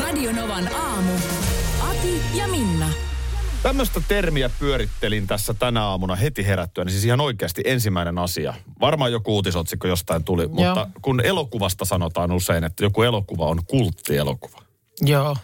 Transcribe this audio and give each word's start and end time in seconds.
Radio 0.00 0.32
Novan 0.32 0.74
aamu. 0.74 1.12
Ati 1.80 2.22
ja 2.34 2.48
Minna. 2.48 2.88
Tämmöistä 3.62 4.02
termiä 4.08 4.50
pyörittelin 4.58 5.26
tässä 5.26 5.54
tänä 5.54 5.84
aamuna 5.84 6.16
heti 6.16 6.46
herättyä, 6.46 6.84
niin 6.84 6.92
siis 6.92 7.04
ihan 7.04 7.20
oikeasti 7.20 7.62
ensimmäinen 7.64 8.18
asia. 8.18 8.54
Varmaan 8.80 9.12
joku 9.12 9.34
uutisotsikko 9.34 9.88
jostain 9.88 10.24
tuli, 10.24 10.42
Joo. 10.42 10.50
mutta 10.52 10.86
kun 11.02 11.20
elokuvasta 11.24 11.84
sanotaan 11.84 12.32
usein, 12.32 12.64
että 12.64 12.84
joku 12.84 13.02
elokuva 13.02 13.46
on 13.46 13.60
kulttielokuva. 13.66 14.62
Joo. 15.00 15.36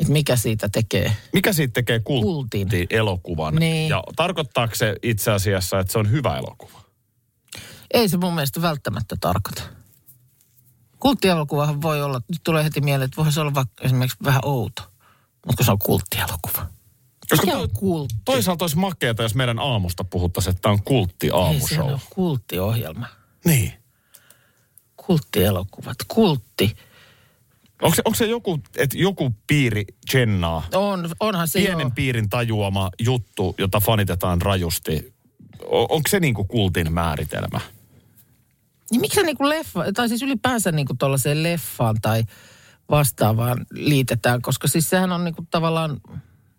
Et 0.00 0.08
mikä 0.08 0.36
siitä 0.36 0.68
tekee? 0.72 1.12
Mikä 1.32 1.52
siitä 1.52 1.72
tekee 1.72 2.00
kultti 2.00 2.58
Kultin. 2.64 2.86
elokuvan? 2.90 3.54
Niin. 3.54 3.88
Ja 3.88 4.02
tarkoittaako 4.16 4.74
se 4.74 4.96
itse 5.02 5.30
asiassa, 5.30 5.78
että 5.80 5.92
se 5.92 5.98
on 5.98 6.10
hyvä 6.10 6.38
elokuva? 6.38 6.80
Ei 7.94 8.08
se 8.08 8.16
mun 8.16 8.34
mielestä 8.34 8.62
välttämättä 8.62 9.16
tarkoita. 9.20 9.62
Kulttielokuvahan 11.04 11.82
voi 11.82 12.02
olla, 12.02 12.20
nyt 12.28 12.40
tulee 12.44 12.64
heti 12.64 12.80
mieleen, 12.80 13.04
että 13.04 13.16
voisi 13.16 13.32
se 13.32 13.40
olla 13.40 13.54
vaikka 13.54 13.84
esimerkiksi 13.84 14.18
vähän 14.24 14.40
outo. 14.44 14.82
Mutta 15.46 15.56
kun 15.56 15.64
se 15.64 15.70
on 15.72 15.78
kulttielokuva. 15.78 16.66
Koska 17.30 17.46
to- 17.46 17.60
on 17.62 17.70
kultti? 17.70 18.14
toisaalta 18.24 18.64
olisi 18.64 18.76
makeata, 18.78 19.22
jos 19.22 19.34
meidän 19.34 19.58
aamusta 19.58 20.04
puhuttaisiin, 20.04 20.50
että 20.50 20.60
tämä 20.62 20.72
on 20.72 20.82
kultti 20.82 21.26
Ei 21.26 21.30
se 21.30 21.36
aamushow. 21.36 21.80
ole 21.88 22.00
kulttiohjelma. 22.10 23.06
Niin. 23.44 23.72
Kulttielokuvat. 24.96 25.96
Kultti. 26.08 26.76
Onko 27.82 27.94
se, 27.94 28.02
onko 28.04 28.16
se 28.16 28.26
joku, 28.26 28.60
että 28.76 28.98
joku 28.98 29.34
piiri 29.46 29.84
gennaa? 30.12 30.62
On, 30.74 31.08
onhan 31.20 31.48
se 31.48 31.58
Pienen 31.58 31.80
joo. 31.80 31.90
piirin 31.94 32.28
tajuama 32.28 32.90
juttu, 33.00 33.54
jota 33.58 33.80
fanitetaan 33.80 34.42
rajusti. 34.42 35.14
O- 35.64 35.94
onko 35.94 36.08
se 36.08 36.20
niinku 36.20 36.44
kultin 36.44 36.92
määritelmä? 36.92 37.60
Niin 38.90 39.00
miksi 39.00 39.14
se 39.14 39.22
niinku 39.22 39.48
leffa, 39.48 39.84
tai 39.94 40.08
siis 40.08 40.22
ylipäänsä 40.22 40.72
niinku 40.72 40.94
tuollaiseen 40.98 41.42
leffaan 41.42 41.96
tai 42.02 42.24
vastaavaan 42.90 43.66
liitetään, 43.70 44.42
koska 44.42 44.68
siis 44.68 44.90
sehän 44.90 45.12
on 45.12 45.24
niinku 45.24 45.46
tavallaan, 45.50 46.00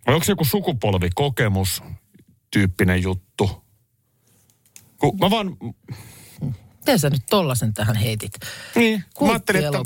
Vai 0.08 0.14
onko 0.16 0.24
se 0.26 0.32
joku 0.32 0.46
sukupolvikokemus 0.46 1.84
tyyppinen 2.52 3.04
juttu? 3.04 3.64
Kun 4.98 5.18
mä 5.20 5.30
vaan, 5.30 5.58
miten 6.78 7.00
sä 7.00 7.10
nyt 7.10 7.26
tollasen 7.30 7.74
tähän 7.74 7.96
heitit? 7.96 8.32
niin, 8.76 9.04
mä 9.22 9.28
ajattelin, 9.32 9.66
että, 9.66 9.78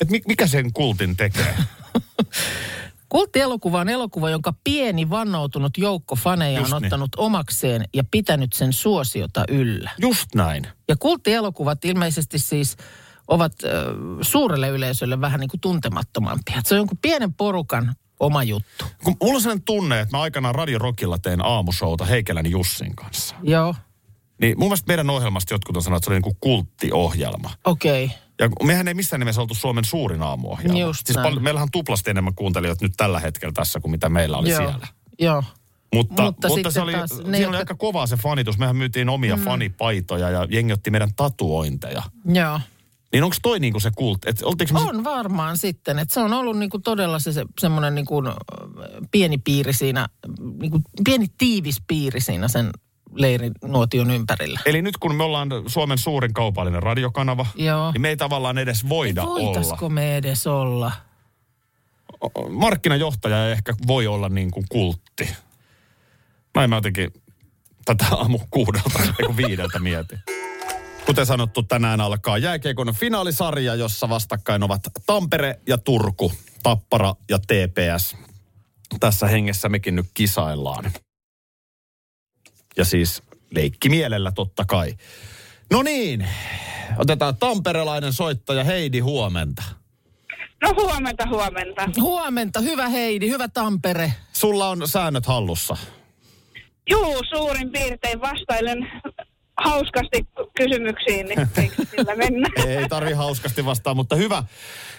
että 0.00 0.10
mi- 0.10 0.22
mikä 0.26 0.46
sen 0.46 0.72
kultin 0.72 1.16
tekee. 1.16 1.56
Kulttielokuva 3.10 3.80
on 3.80 3.88
elokuva, 3.88 4.30
jonka 4.30 4.54
pieni 4.64 5.10
vannoutunut 5.10 5.78
joukko 5.78 6.16
faneja 6.16 6.60
Just 6.60 6.72
on 6.72 6.82
niin. 6.82 6.86
ottanut 6.86 7.10
omakseen 7.16 7.84
ja 7.94 8.04
pitänyt 8.10 8.52
sen 8.52 8.72
suosiota 8.72 9.44
yllä. 9.48 9.90
Just 9.98 10.34
näin. 10.34 10.66
Ja 10.88 10.96
kulttielokuvat 10.96 11.84
ilmeisesti 11.84 12.38
siis 12.38 12.76
ovat 13.28 13.52
äh, 13.64 13.70
suurelle 14.20 14.68
yleisölle 14.68 15.20
vähän 15.20 15.40
niin 15.40 15.50
kuin 15.50 15.60
tuntemattomampia. 15.60 16.60
Se 16.64 16.74
on 16.74 16.78
jonkun 16.78 16.98
pienen 17.02 17.34
porukan 17.34 17.94
oma 18.20 18.42
juttu. 18.42 18.84
Kun 19.04 19.16
mulla 19.22 19.34
on 19.34 19.40
sellainen 19.42 19.64
tunne, 19.64 20.00
että 20.00 20.16
mä 20.16 20.22
aikanaan 20.22 20.54
Radio 20.54 20.78
Rockilla 20.78 21.18
tein 21.18 21.44
aamushouta 21.44 22.04
Heikelän 22.04 22.50
Jussin 22.50 22.96
kanssa. 22.96 23.34
Joo, 23.42 23.74
Niin 24.40 24.58
mun 24.58 24.68
mielestä 24.68 24.86
meidän 24.88 25.10
ohjelmasta 25.10 25.54
jotkut 25.54 25.76
on 25.76 25.82
sanonut, 25.82 25.96
että 25.98 26.04
se 26.04 26.10
oli 26.10 26.16
niin 26.16 26.22
kuin 26.22 26.36
kulttiohjelma. 26.40 27.50
okei. 27.64 28.04
Okay. 28.04 28.16
Ja 28.40 28.48
mehän 28.64 28.88
ei 28.88 28.94
missään 28.94 29.20
nimessä 29.20 29.40
oltu 29.40 29.54
Suomen 29.54 29.84
suurin 29.84 30.22
aamuohjelma. 30.22 30.78
Just 30.78 31.06
siis 31.06 31.18
paljon, 31.22 31.42
meillähän 31.42 31.66
on 31.66 31.70
tuplasti 31.70 32.10
enemmän 32.10 32.34
kuuntelijoita 32.34 32.84
nyt 32.84 32.92
tällä 32.96 33.20
hetkellä 33.20 33.52
tässä 33.52 33.80
kuin 33.80 33.90
mitä 33.90 34.08
meillä 34.08 34.36
oli 34.36 34.50
Joo, 34.50 34.58
siellä. 34.58 34.86
joo. 35.18 35.44
Mutta, 35.94 36.22
Mutta 36.22 36.48
mutta, 36.48 36.70
se 36.70 36.80
oli, 36.80 36.92
taas 36.92 37.10
ne, 37.10 37.16
siinä 37.16 37.36
oli 37.36 37.42
jotka- 37.42 37.58
aika 37.58 37.74
kovaa 37.74 38.06
se 38.06 38.16
fanitus. 38.16 38.58
Mehän 38.58 38.76
myytiin 38.76 39.08
omia 39.08 39.36
mm. 39.36 39.42
fanipaitoja 39.42 40.30
ja 40.30 40.46
jengi 40.50 40.72
otti 40.72 40.90
meidän 40.90 41.10
tatuointeja. 41.16 42.02
Joo. 42.24 42.60
Niin 43.12 43.24
onko 43.24 43.36
toi 43.42 43.60
niinku 43.60 43.80
se 43.80 43.90
kult? 43.96 44.24
Et 44.26 44.40
me 44.72 44.80
On 44.80 45.04
varmaan 45.04 45.58
sitten, 45.58 45.98
että 45.98 46.14
se 46.14 46.20
on 46.20 46.32
ollut 46.32 46.58
niinku 46.58 46.78
todella 46.78 47.18
se, 47.18 47.32
se 47.32 47.44
semmoinen 47.60 47.94
niinku 47.94 48.22
pieni 49.10 49.38
piiri 49.38 49.72
siinä, 49.72 50.08
niinku 50.60 50.80
pieni 51.04 51.26
tiivis 51.38 51.82
piiri 51.86 52.20
siinä 52.20 52.48
sen 52.48 52.70
leirin 53.14 53.52
nuotion 53.64 54.10
ympärillä. 54.10 54.60
Eli 54.66 54.82
nyt 54.82 54.96
kun 54.96 55.14
me 55.14 55.24
ollaan 55.24 55.48
Suomen 55.66 55.98
suurin 55.98 56.32
kaupallinen 56.34 56.82
radiokanava, 56.82 57.46
Joo. 57.54 57.92
niin 57.92 58.00
me 58.00 58.08
ei 58.08 58.16
tavallaan 58.16 58.58
edes 58.58 58.88
voida 58.88 59.26
Voitaisko 59.26 59.76
olla. 59.80 59.94
me 59.94 60.16
edes 60.16 60.46
olla? 60.46 60.92
Markkinajohtaja 62.50 63.46
ei 63.46 63.52
ehkä 63.52 63.74
voi 63.86 64.06
olla 64.06 64.28
niin 64.28 64.50
kuin 64.50 64.66
kultti. 64.68 65.28
Näin 66.54 66.70
mä 66.70 66.76
jotenkin 66.76 67.12
tätä 67.84 68.06
aamu 68.10 68.38
kuudelta, 68.50 69.00
kun 69.26 69.36
viideltä 69.36 69.78
mietin. 69.78 70.18
Kuten 71.06 71.26
sanottu, 71.26 71.62
tänään 71.62 72.00
alkaa 72.00 72.38
jääkiekon 72.38 72.94
finaalisarja, 72.94 73.74
jossa 73.74 74.08
vastakkain 74.08 74.62
ovat 74.62 74.80
Tampere 75.06 75.60
ja 75.66 75.78
Turku, 75.78 76.32
Tappara 76.62 77.14
ja 77.28 77.38
TPS. 77.38 78.16
Tässä 79.00 79.26
hengessä 79.26 79.68
mekin 79.68 79.96
nyt 79.96 80.06
kisaillaan. 80.14 80.84
Ja 82.80 82.84
siis 82.84 83.22
leikkimielellä 83.50 84.32
totta 84.32 84.64
kai. 84.64 84.94
No 85.70 85.82
niin, 85.82 86.28
otetaan 86.98 87.36
tamperelainen 87.36 88.12
soittaja 88.12 88.64
Heidi 88.64 88.98
huomenta. 88.98 89.62
No 90.62 90.74
huomenta, 90.76 91.28
huomenta. 91.28 91.88
Huomenta, 92.00 92.60
hyvä 92.60 92.88
Heidi, 92.88 93.28
hyvä 93.28 93.48
Tampere. 93.48 94.12
Sulla 94.32 94.68
on 94.68 94.88
säännöt 94.88 95.26
hallussa. 95.26 95.76
Juu, 96.90 97.22
suurin 97.30 97.70
piirtein 97.72 98.20
vastailen 98.20 98.90
hauskasti 99.64 100.26
kysymyksiin, 100.56 101.26
niin 101.26 101.40
eikö 101.62 101.84
sillä 101.90 102.14
mennä? 102.16 102.48
Ei 102.66 102.88
tarvi 102.88 103.12
hauskasti 103.12 103.64
vastaa, 103.64 103.94
mutta 103.94 104.16
hyvä. 104.16 104.44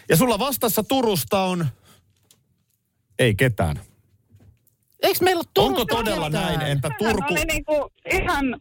Ja 0.09 0.17
sulla 0.17 0.39
vastassa 0.39 0.83
Turusta 0.83 1.43
on... 1.43 1.65
Ei 3.19 3.35
ketään. 3.35 3.79
Eikö 5.01 5.19
meillä 5.23 5.43
ole 5.57 5.65
Onko 5.67 5.85
todella 5.85 6.29
ketään? 6.29 6.59
näin, 6.59 6.71
että 6.77 6.89
Turku... 6.99 7.13
Turku... 7.13 7.33
oli 7.33 7.45
niinku 7.45 7.91
ihan 8.11 8.59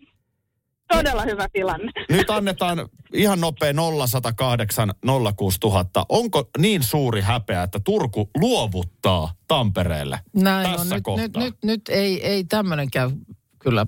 todella 0.88 1.22
hyvä 1.22 1.46
tilanne. 1.52 1.92
Nyt 2.08 2.30
annetaan 2.30 2.88
ihan 3.14 3.40
nopea 3.40 3.72
0108 4.06 4.92
06000. 5.36 6.06
Onko 6.08 6.50
niin 6.58 6.82
suuri 6.82 7.20
häpeä, 7.20 7.62
että 7.62 7.80
Turku 7.84 8.30
luovuttaa 8.36 9.34
Tampereelle 9.48 10.20
Näin 10.34 10.66
on. 10.66 10.76
tässä 10.76 10.94
Nyt, 10.94 11.04
kohtaa? 11.04 11.26
nyt, 11.26 11.36
nyt, 11.36 11.54
nyt 11.62 11.88
ei, 11.88 12.26
ei 12.26 12.44
tämmöinen 12.44 12.90
käy 12.90 13.10
kyllä. 13.58 13.86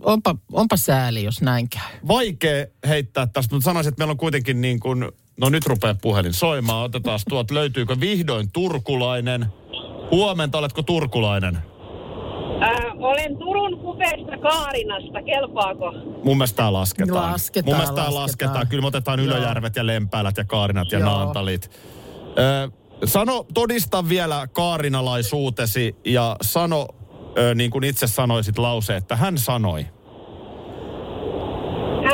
Onpa, 0.00 0.34
onpa 0.52 0.76
sääli, 0.76 1.24
jos 1.24 1.42
näin 1.42 1.68
käy. 1.68 1.98
Vaikea 2.08 2.66
heittää 2.88 3.26
tästä, 3.26 3.54
mutta 3.54 3.64
sanoisin, 3.64 3.88
että 3.88 4.00
meillä 4.00 4.10
on 4.12 4.16
kuitenkin 4.18 4.60
niin 4.60 4.80
kuin... 4.80 5.08
No 5.40 5.48
nyt 5.50 5.66
rupeaa 5.66 5.94
puhelin 6.02 6.32
soimaan. 6.32 6.84
Otetaan 6.84 7.20
tuot, 7.28 7.50
löytyykö 7.50 7.96
vihdoin 8.00 8.52
turkulainen? 8.52 9.46
Huomenta, 10.10 10.58
oletko 10.58 10.82
turkulainen? 10.82 11.58
Ää, 12.60 12.92
olen 12.98 13.38
Turun 13.38 13.78
kupeesta 13.78 14.38
Kaarinasta, 14.42 15.22
kelpaako? 15.22 15.92
Mun 16.24 16.36
mielestä 16.36 16.56
tää 16.56 16.72
lasketaan. 16.72 17.32
Lasketaan, 17.32 17.70
Mun 17.70 17.76
mielestä 17.76 17.94
tää 17.94 18.04
lasketaan. 18.04 18.22
lasketaan. 18.22 18.68
Kyllä 18.68 18.80
me 18.80 18.86
otetaan 18.86 19.18
Joo. 19.18 19.26
Ylöjärvet 19.36 19.76
ja 19.76 19.86
Lempäälät 19.86 20.36
ja 20.36 20.44
Kaarinat 20.44 20.92
ja 20.92 20.98
Joo. 20.98 21.08
Naantalit. 21.08 21.70
Ö, 22.38 22.70
sano, 23.04 23.46
todista 23.54 24.08
vielä 24.08 24.46
kaarinalaisuutesi 24.52 25.96
ja 26.04 26.36
sano, 26.42 26.86
ö, 27.38 27.54
niin 27.54 27.70
kuin 27.70 27.84
itse 27.84 28.06
sanoisit 28.06 28.58
lause, 28.58 28.96
että 28.96 29.16
hän 29.16 29.38
sanoi. 29.38 29.86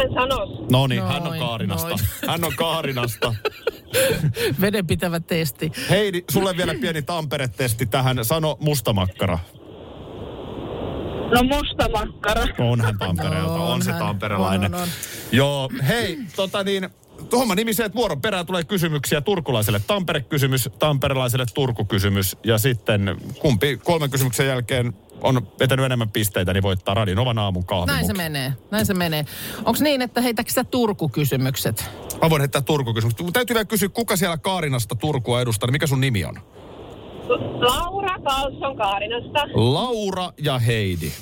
Hän 0.00 0.14
sanoi. 0.14 0.67
No 0.73 0.87
niin, 0.87 1.02
hän 1.02 1.23
on 1.26 1.38
Kaarinasta. 1.38 1.88
noin. 1.88 2.00
Hän 2.29 2.44
on 2.44 2.52
Kaarinasta. 2.56 3.35
Vedenpitävä 4.61 5.20
testi. 5.20 5.73
Heidi, 5.91 6.25
sulle 6.31 6.56
vielä 6.56 6.75
pieni 6.81 7.02
Tampere-testi 7.02 7.87
tähän. 7.87 8.25
Sano 8.25 8.56
mustamakkara. 8.61 9.38
No 11.35 11.43
musta 11.43 11.88
makkara. 11.88 12.44
On 12.58 12.81
hän 12.81 12.99
Tampereelta, 12.99 13.56
No, 13.56 13.70
on 13.73 13.82
se 13.82 13.93
tamperelainen. 13.93 14.75
On, 14.75 14.81
on, 14.81 14.87
on. 14.87 14.88
Joo, 15.32 15.70
hei, 15.88 16.19
tota 16.37 16.64
niin, 16.64 16.88
homma 17.32 17.55
nimi 17.55 17.75
se, 17.75 17.85
että 17.85 17.96
vuoron 17.96 18.20
perään 18.20 18.46
tulee 18.46 18.64
kysymyksiä 18.64 19.20
turkulaiselle 19.20 19.81
Tampere-kysymys, 19.87 20.69
tamperelaiselle 20.79 21.46
Turku-kysymys 21.55 22.37
ja 22.44 22.58
sitten 22.58 23.17
kumpi 23.41 23.76
kolmen 23.85 24.11
kysymyksen 24.11 24.46
jälkeen 24.46 24.93
on 25.20 25.49
vetänyt 25.58 25.87
enemmän 25.87 26.11
pisteitä, 26.11 26.52
niin 26.52 26.62
voittaa 26.62 26.94
Radinovan 26.94 27.38
aamun 27.38 27.64
kahvimukin. 27.64 27.94
Näin 27.94 28.06
se 28.06 28.12
menee, 28.12 28.52
näin 28.70 28.87
se 28.87 28.94
menee. 28.94 29.25
Onko 29.58 29.78
niin, 29.81 30.02
että 30.02 30.20
heitäkö 30.20 30.50
sä 30.50 30.64
Turku-kysymykset? 30.64 31.90
Mä 32.22 32.31
voin 32.31 32.40
heittää 32.40 32.61
Turku-kysymykset. 32.61 33.20
Mutta 33.20 33.38
täytyy 33.38 33.55
vielä 33.55 33.64
kysyä, 33.64 33.88
kuka 33.88 34.17
siellä 34.17 34.38
Kaarinasta 34.38 34.94
Turkua 34.94 35.40
edustaa, 35.40 35.67
niin 35.67 35.72
mikä 35.72 35.87
sun 35.87 36.00
nimi 36.00 36.25
on? 36.25 36.40
Laura 37.61 38.19
Karlsson 38.19 38.76
Kaarinasta. 38.76 39.38
Laura 39.55 40.32
ja 40.38 40.58
Heidi. 40.58 41.12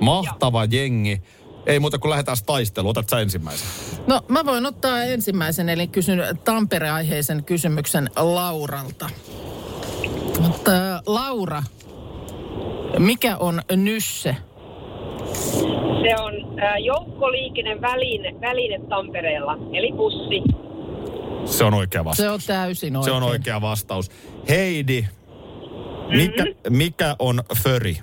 Mahtava 0.00 0.64
jengi. 0.64 1.22
Ei 1.66 1.80
muuta 1.80 1.98
kuin 1.98 2.10
lähdetään 2.10 2.36
taisteluun. 2.46 2.90
Otat 2.90 3.08
sä 3.08 3.20
ensimmäisen. 3.20 3.68
No 4.06 4.20
mä 4.28 4.44
voin 4.44 4.66
ottaa 4.66 5.02
ensimmäisen, 5.02 5.68
eli 5.68 5.86
kysyn 5.86 6.38
Tampere-aiheisen 6.44 7.44
kysymyksen 7.44 8.10
Lauralta. 8.16 9.10
Mutta 10.40 10.72
Laura, 11.06 11.62
mikä 12.98 13.36
on 13.36 13.62
Nysse? 13.76 14.36
Se 16.02 16.16
on 16.22 16.58
ää, 16.60 16.78
joukkoliikenne 16.78 17.80
väline, 17.80 18.34
väline 18.40 18.78
Tampereella, 18.88 19.58
eli 19.72 19.92
bussi. 19.92 20.42
Se 21.44 21.64
on 21.64 21.74
oikea 21.74 22.04
vastaus. 22.04 22.26
Se 22.26 22.30
on 22.30 22.56
täysin 22.56 22.92
Se 22.92 22.98
oikein. 22.98 23.16
on 23.16 23.22
oikea 23.22 23.60
vastaus. 23.60 24.10
Heidi, 24.48 25.04
mikä, 26.08 26.44
mikä 26.70 27.16
on 27.18 27.40
föri? 27.62 27.96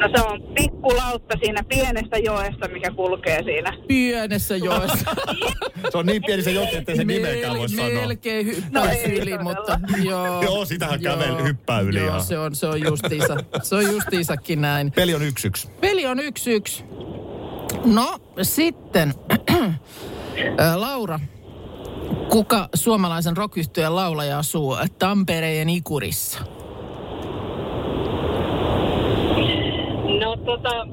No 0.00 0.08
se 0.16 0.22
on 0.22 0.42
pikkulautta 0.54 1.34
siinä 1.44 1.62
pienestä 1.68 2.18
joesta, 2.18 2.68
mikä 2.68 2.90
kulkee 2.90 3.42
siinä. 3.42 3.72
Pienessä 3.88 4.56
joessa. 4.56 5.16
Se 5.92 5.98
on 5.98 6.06
niin 6.06 6.22
pieni 6.26 6.42
se 6.42 6.50
joki, 6.50 6.76
ettei 6.76 6.96
se 6.96 7.04
nimeäkään 7.04 7.58
voi 7.58 7.68
sanoa. 7.68 7.88
Melkein 7.88 8.46
hyppää 8.46 8.84
No 8.84 8.90
yli, 9.06 9.18
todella. 9.20 9.42
mutta 9.42 9.80
joo. 10.02 10.42
Joo, 10.42 10.64
sitähän 10.64 11.00
kävel- 11.00 11.42
hyppää 11.44 11.80
yli, 11.80 11.98
Joo, 11.98 12.20
se 12.20 12.38
on, 12.38 12.54
se 12.54 12.66
on 12.66 12.80
justiinsa, 12.80 13.36
se 13.62 13.74
on 13.74 13.82
justiinsakin 13.92 14.60
näin. 14.60 14.92
Peli 14.92 15.14
on 15.14 15.22
yksi 15.22 15.48
yksi. 15.48 15.68
Peli 15.80 16.06
on 16.06 16.20
yksi 16.20 16.52
yksi. 16.52 16.84
No 17.84 18.18
sitten, 18.42 19.14
Ää, 20.58 20.80
Laura, 20.80 21.20
kuka 22.30 22.68
suomalaisen 22.74 23.36
rock 23.36 23.54
laulaja 23.88 24.38
asuu 24.38 24.76
Tampereen 24.98 25.68
Ikurissa? 25.68 26.38
No 30.20 30.33
tota, 30.44 30.86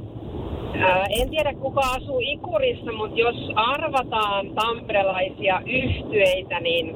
ää, 0.79 1.05
en 1.09 1.29
tiedä 1.29 1.53
kuka 1.53 1.81
asuu 1.81 2.19
Ikurissa, 2.19 2.91
mutta 2.91 3.19
jos 3.19 3.35
arvataan 3.55 4.55
tamperelaisia 4.55 5.61
yhtyeitä, 5.65 6.59
niin 6.59 6.95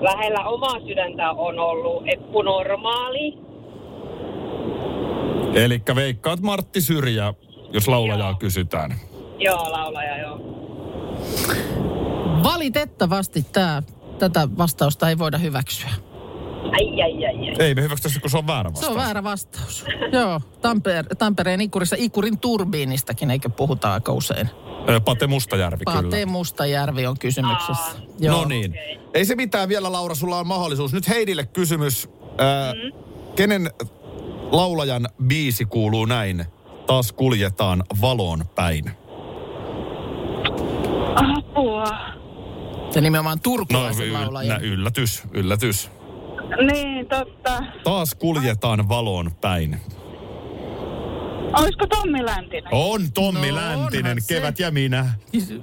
lähellä 0.00 0.48
omaa 0.48 0.80
sydäntä 0.86 1.30
on 1.30 1.58
ollut 1.58 2.02
Eppu 2.06 2.42
Normaali. 2.42 3.38
Eli 5.54 5.82
veikkaat 5.94 6.40
Martti 6.40 6.80
Syrjä, 6.80 7.34
jos 7.72 7.88
laulajaa 7.88 8.30
Joo. 8.30 8.38
kysytään. 8.38 8.94
Joo, 9.38 9.72
laulaja 9.72 10.18
joo. 10.18 10.40
Valitettavasti 12.42 13.46
tää, 13.52 13.82
tätä 14.18 14.48
vastausta 14.58 15.08
ei 15.08 15.18
voida 15.18 15.38
hyväksyä. 15.38 15.90
Ai, 16.72 17.02
ai, 17.02 17.26
ai, 17.26 17.48
ai. 17.48 17.56
Ei 17.58 17.74
me 17.74 17.82
hyväksytä 17.82 18.08
sitä, 18.08 18.20
kun 18.20 18.30
se 18.30 18.38
on 18.38 18.46
väärä 18.46 18.68
Se 18.68 18.72
vastaus. 18.74 18.90
on 18.90 18.96
väärä 18.96 19.22
vastaus. 19.24 19.84
Joo, 20.12 20.40
Tampere, 20.62 21.02
Tampereen 21.18 21.60
Ikurissa 21.60 21.96
Ikurin 21.98 22.38
turbiinistakin, 22.38 23.30
eikö 23.30 23.48
puhuta 23.48 23.92
aika 23.92 24.12
usein? 24.12 24.50
Pate 25.04 25.26
Mustajärvi 25.26 25.82
Pate 25.84 26.02
kyllä. 26.02 26.26
Mustajärvi 26.26 27.06
on 27.06 27.18
kysymyksessä. 27.18 27.72
Aa. 27.82 27.94
Joo. 28.18 28.36
No 28.40 28.44
niin. 28.48 28.74
Ei 29.14 29.24
se 29.24 29.34
mitään 29.34 29.68
vielä, 29.68 29.92
Laura, 29.92 30.14
sulla 30.14 30.38
on 30.38 30.46
mahdollisuus. 30.46 30.92
Nyt 30.92 31.08
Heidille 31.08 31.46
kysymys. 31.46 32.08
Ää, 32.38 32.72
Mm. 32.72 32.92
Kenen 33.36 33.70
laulajan 34.50 35.08
biisi 35.26 35.64
kuuluu 35.64 36.04
näin? 36.04 36.44
Taas 36.86 37.12
kuljetaan 37.12 37.84
valoon 38.00 38.44
päin. 38.54 38.90
Apua. 41.16 41.84
Se 42.90 43.00
nimenomaan 43.00 43.36
No, 43.36 43.40
turkulaisen 43.42 44.12
laulaja. 44.12 44.52
nä, 44.52 44.58
yllätys, 44.58 45.22
yllätys. 45.32 45.90
Niin, 46.72 47.06
totta. 47.08 47.62
Taas 47.84 48.14
kuljetaan 48.14 48.88
valoon 48.88 49.30
päin. 49.40 49.80
Olisiko 51.58 51.86
Tommi 51.86 52.24
Läntinen? 52.24 52.68
On 52.74 53.12
Tommi 53.12 53.48
No, 53.48 53.56
Läntinen, 53.56 54.20
se. 54.22 54.34
kevät 54.34 54.58
ja 54.58 54.70
minä. 54.70 55.14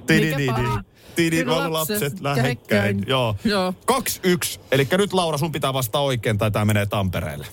Tidididi. 0.06 0.46
lapset 0.46 1.70
lapset 1.70 2.20
lähekkäin. 2.20 3.04
Joo. 3.06 3.36
Joo. 3.44 3.74
2-1. 3.92 4.60
Eli 4.72 4.88
nyt 4.98 5.12
Laura, 5.12 5.38
sun 5.38 5.52
pitää 5.52 5.72
vastata 5.72 5.98
oikein 5.98 6.38
tai 6.38 6.50
tämä 6.50 6.64
menee 6.64 6.86
Tampereelle. 6.86 7.46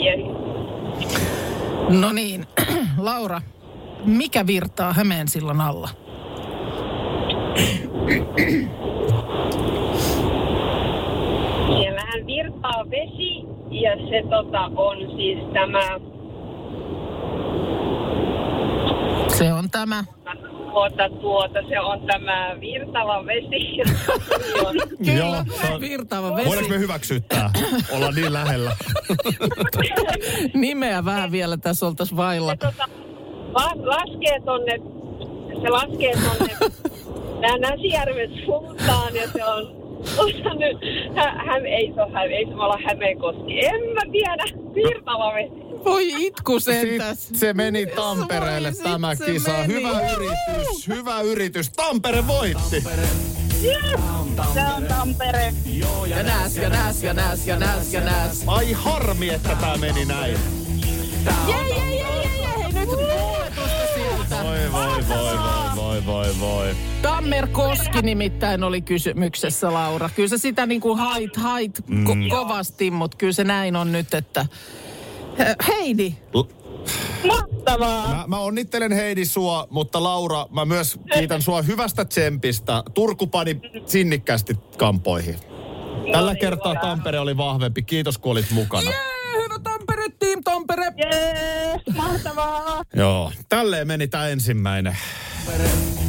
Yes. 0.00 0.36
No 2.00 2.12
niin, 2.12 2.46
Laura, 2.98 3.40
mikä 4.04 4.46
virtaa 4.46 4.92
Hämeen 4.92 5.28
sillan 5.28 5.60
alla? 5.60 5.88
Siellähän 11.66 12.05
virtaa 12.66 12.90
vesi 12.90 13.44
ja 13.70 13.96
se 13.96 14.22
tota, 14.30 14.60
on 14.76 14.96
siis 15.16 15.38
tämä, 15.52 15.80
Se 19.28 19.52
on 19.52 19.70
tämä. 19.70 20.04
tuota, 20.72 21.08
tuota, 21.20 21.58
se 21.68 21.80
on 21.80 22.00
tämä 22.06 22.56
virtava 22.60 23.26
vesi. 23.26 23.76
Kyllä, 25.04 25.18
Joo, 25.18 25.36
se 25.66 25.72
on- 25.74 25.80
virtaava 25.80 26.30
Voidaanko 26.30 26.56
vesi. 26.60 26.70
me 26.70 26.78
hyväksyttää? 26.78 27.50
Olla 27.96 28.10
niin 28.10 28.32
lähellä. 28.32 28.72
Nimeä 30.54 31.04
vähän 31.04 31.32
vielä 31.32 31.56
tässä 31.56 31.86
oltaisiin 31.86 32.16
vailla. 32.16 32.50
se 32.50 32.56
tota, 32.56 32.84
la- 33.54 33.86
laskee 33.96 34.40
tonne, 34.44 34.72
se 35.62 35.68
laskee 35.68 36.12
tonne 36.12 36.54
nää 37.40 37.58
Näsijärven 37.58 38.30
suuntaan 38.44 39.14
ja 39.14 39.28
se 39.28 39.44
on 39.44 39.85
Osa 40.18 40.54
nyt, 40.54 40.78
hä, 41.16 41.30
hä, 41.46 41.56
ei 41.56 41.92
se 41.94 42.02
ole, 42.02 42.12
hä, 42.12 42.22
ei 42.22 42.46
se 42.46 42.54
olla 42.54 42.78
Hämeenkoski. 42.86 43.66
En 43.66 43.80
mä 43.94 44.00
tiedä, 44.12 44.44
virtava 44.74 45.34
vesi. 45.34 45.66
Voi 45.84 46.26
itku 46.26 46.60
sentäs. 46.60 47.28
Se 47.34 47.52
meni 47.54 47.86
Tampereelle 47.86 48.72
Voi, 48.74 48.82
tämä 48.82 49.16
kisa. 49.16 49.52
meni. 49.52 49.74
Hyvä 49.74 50.00
yritys, 50.12 50.88
hyvä 50.88 51.20
yritys. 51.20 51.70
Tampere 51.70 52.26
voitti. 52.26 52.80
Se 54.54 54.60
on 54.76 54.84
Tampere. 54.88 55.52
Ja 56.06 56.22
nääs, 56.22 56.56
ja 56.56 56.68
nääs, 56.68 57.02
ja 57.02 57.14
nääs, 57.14 57.46
ja 57.46 57.56
nääs, 57.58 57.92
ja 57.92 58.00
nääs. 58.00 58.44
Ai 58.46 58.72
harmi, 58.72 59.28
että 59.28 59.56
tämä 59.60 59.76
meni 59.76 60.04
näin. 60.04 60.38
Jei, 61.48 61.68
jei, 61.68 61.78
jei, 61.78 61.98
jei, 61.98 62.42
jei, 62.42 62.62
hei 62.62 62.72
nyt 62.72 62.88
kuuletusta 62.88 63.86
sieltä. 63.94 64.42
Voi, 64.44 64.72
voi, 64.72 65.08
voi, 65.08 65.38
voi, 65.38 65.55
voi, 66.06 66.24
voi, 66.24 66.40
voi. 66.40 66.76
Tammer 67.02 67.46
Koski 67.46 68.02
nimittäin 68.02 68.64
oli 68.64 68.80
kysymyksessä, 68.82 69.72
Laura. 69.72 70.10
Kyllä 70.16 70.28
se 70.28 70.38
sitä 70.38 70.66
niin 70.66 70.80
kuin 70.80 70.98
hait, 70.98 71.36
hait 71.36 71.78
ko- 71.90 72.30
kovasti, 72.30 72.90
mutta 72.90 73.16
kyllä 73.16 73.32
se 73.32 73.44
näin 73.44 73.76
on 73.76 73.92
nyt, 73.92 74.14
että... 74.14 74.46
Heidi, 75.68 76.14
Mahtavaa. 77.26 78.08
Mä, 78.16 78.24
mä 78.26 78.38
onnittelen 78.38 78.92
Heidi 78.92 79.24
sua, 79.24 79.66
mutta 79.70 80.02
Laura, 80.02 80.46
mä 80.50 80.64
myös 80.64 80.98
kiitän 81.14 81.42
sua 81.42 81.62
hyvästä 81.62 82.04
tsempistä. 82.04 82.82
Turku 82.94 83.26
pani 83.26 83.60
sinnikkäästi 83.86 84.54
kampoihin. 84.78 85.36
Tällä 86.12 86.34
kertaa. 86.34 86.74
Tampere 86.74 87.18
oli 87.18 87.36
vahvempi. 87.36 87.82
Kiitos 87.82 88.18
kun 88.18 88.32
olit 88.32 88.50
mukana. 88.50 88.90
Jee, 88.90 89.42
hyvä 89.42 89.58
Tampere, 89.58 90.04
Team 90.18 90.42
Tampere. 90.44 90.92
Jees, 90.96 91.96
mahtavaa. 91.96 92.82
Joo, 92.94 93.32
tälleen 93.48 93.86
meni 93.86 94.08
tää 94.08 94.28
ensimmäinen. 94.28 94.96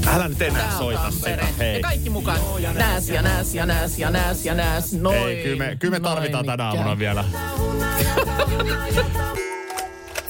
Älä 0.08 0.27
nyt 0.27 0.41
enää 0.41 0.67
Tää 0.67 0.77
soita 0.77 1.12
sitä. 1.12 1.48
Hei. 1.60 1.75
Ja 1.75 1.82
kaikki 1.82 2.10
mukaan. 2.10 2.39
Nääs 2.74 3.10
ja 3.10 3.22
nääs 3.22 3.56
ja 3.56 3.65
nääs 3.65 4.00
ja 4.00 4.10
nääs 4.12 4.46
ja 4.46 4.53
nääs. 4.53 4.94
Noin. 4.94 5.17
Ei, 5.17 5.44
kyllä 5.44 5.58
me, 5.58 5.75
kyllä 5.75 5.91
me 5.91 6.00
tarvitaan 6.00 6.46
tänä 6.46 6.65
aamuna 6.65 7.00
vielä. 7.00 7.24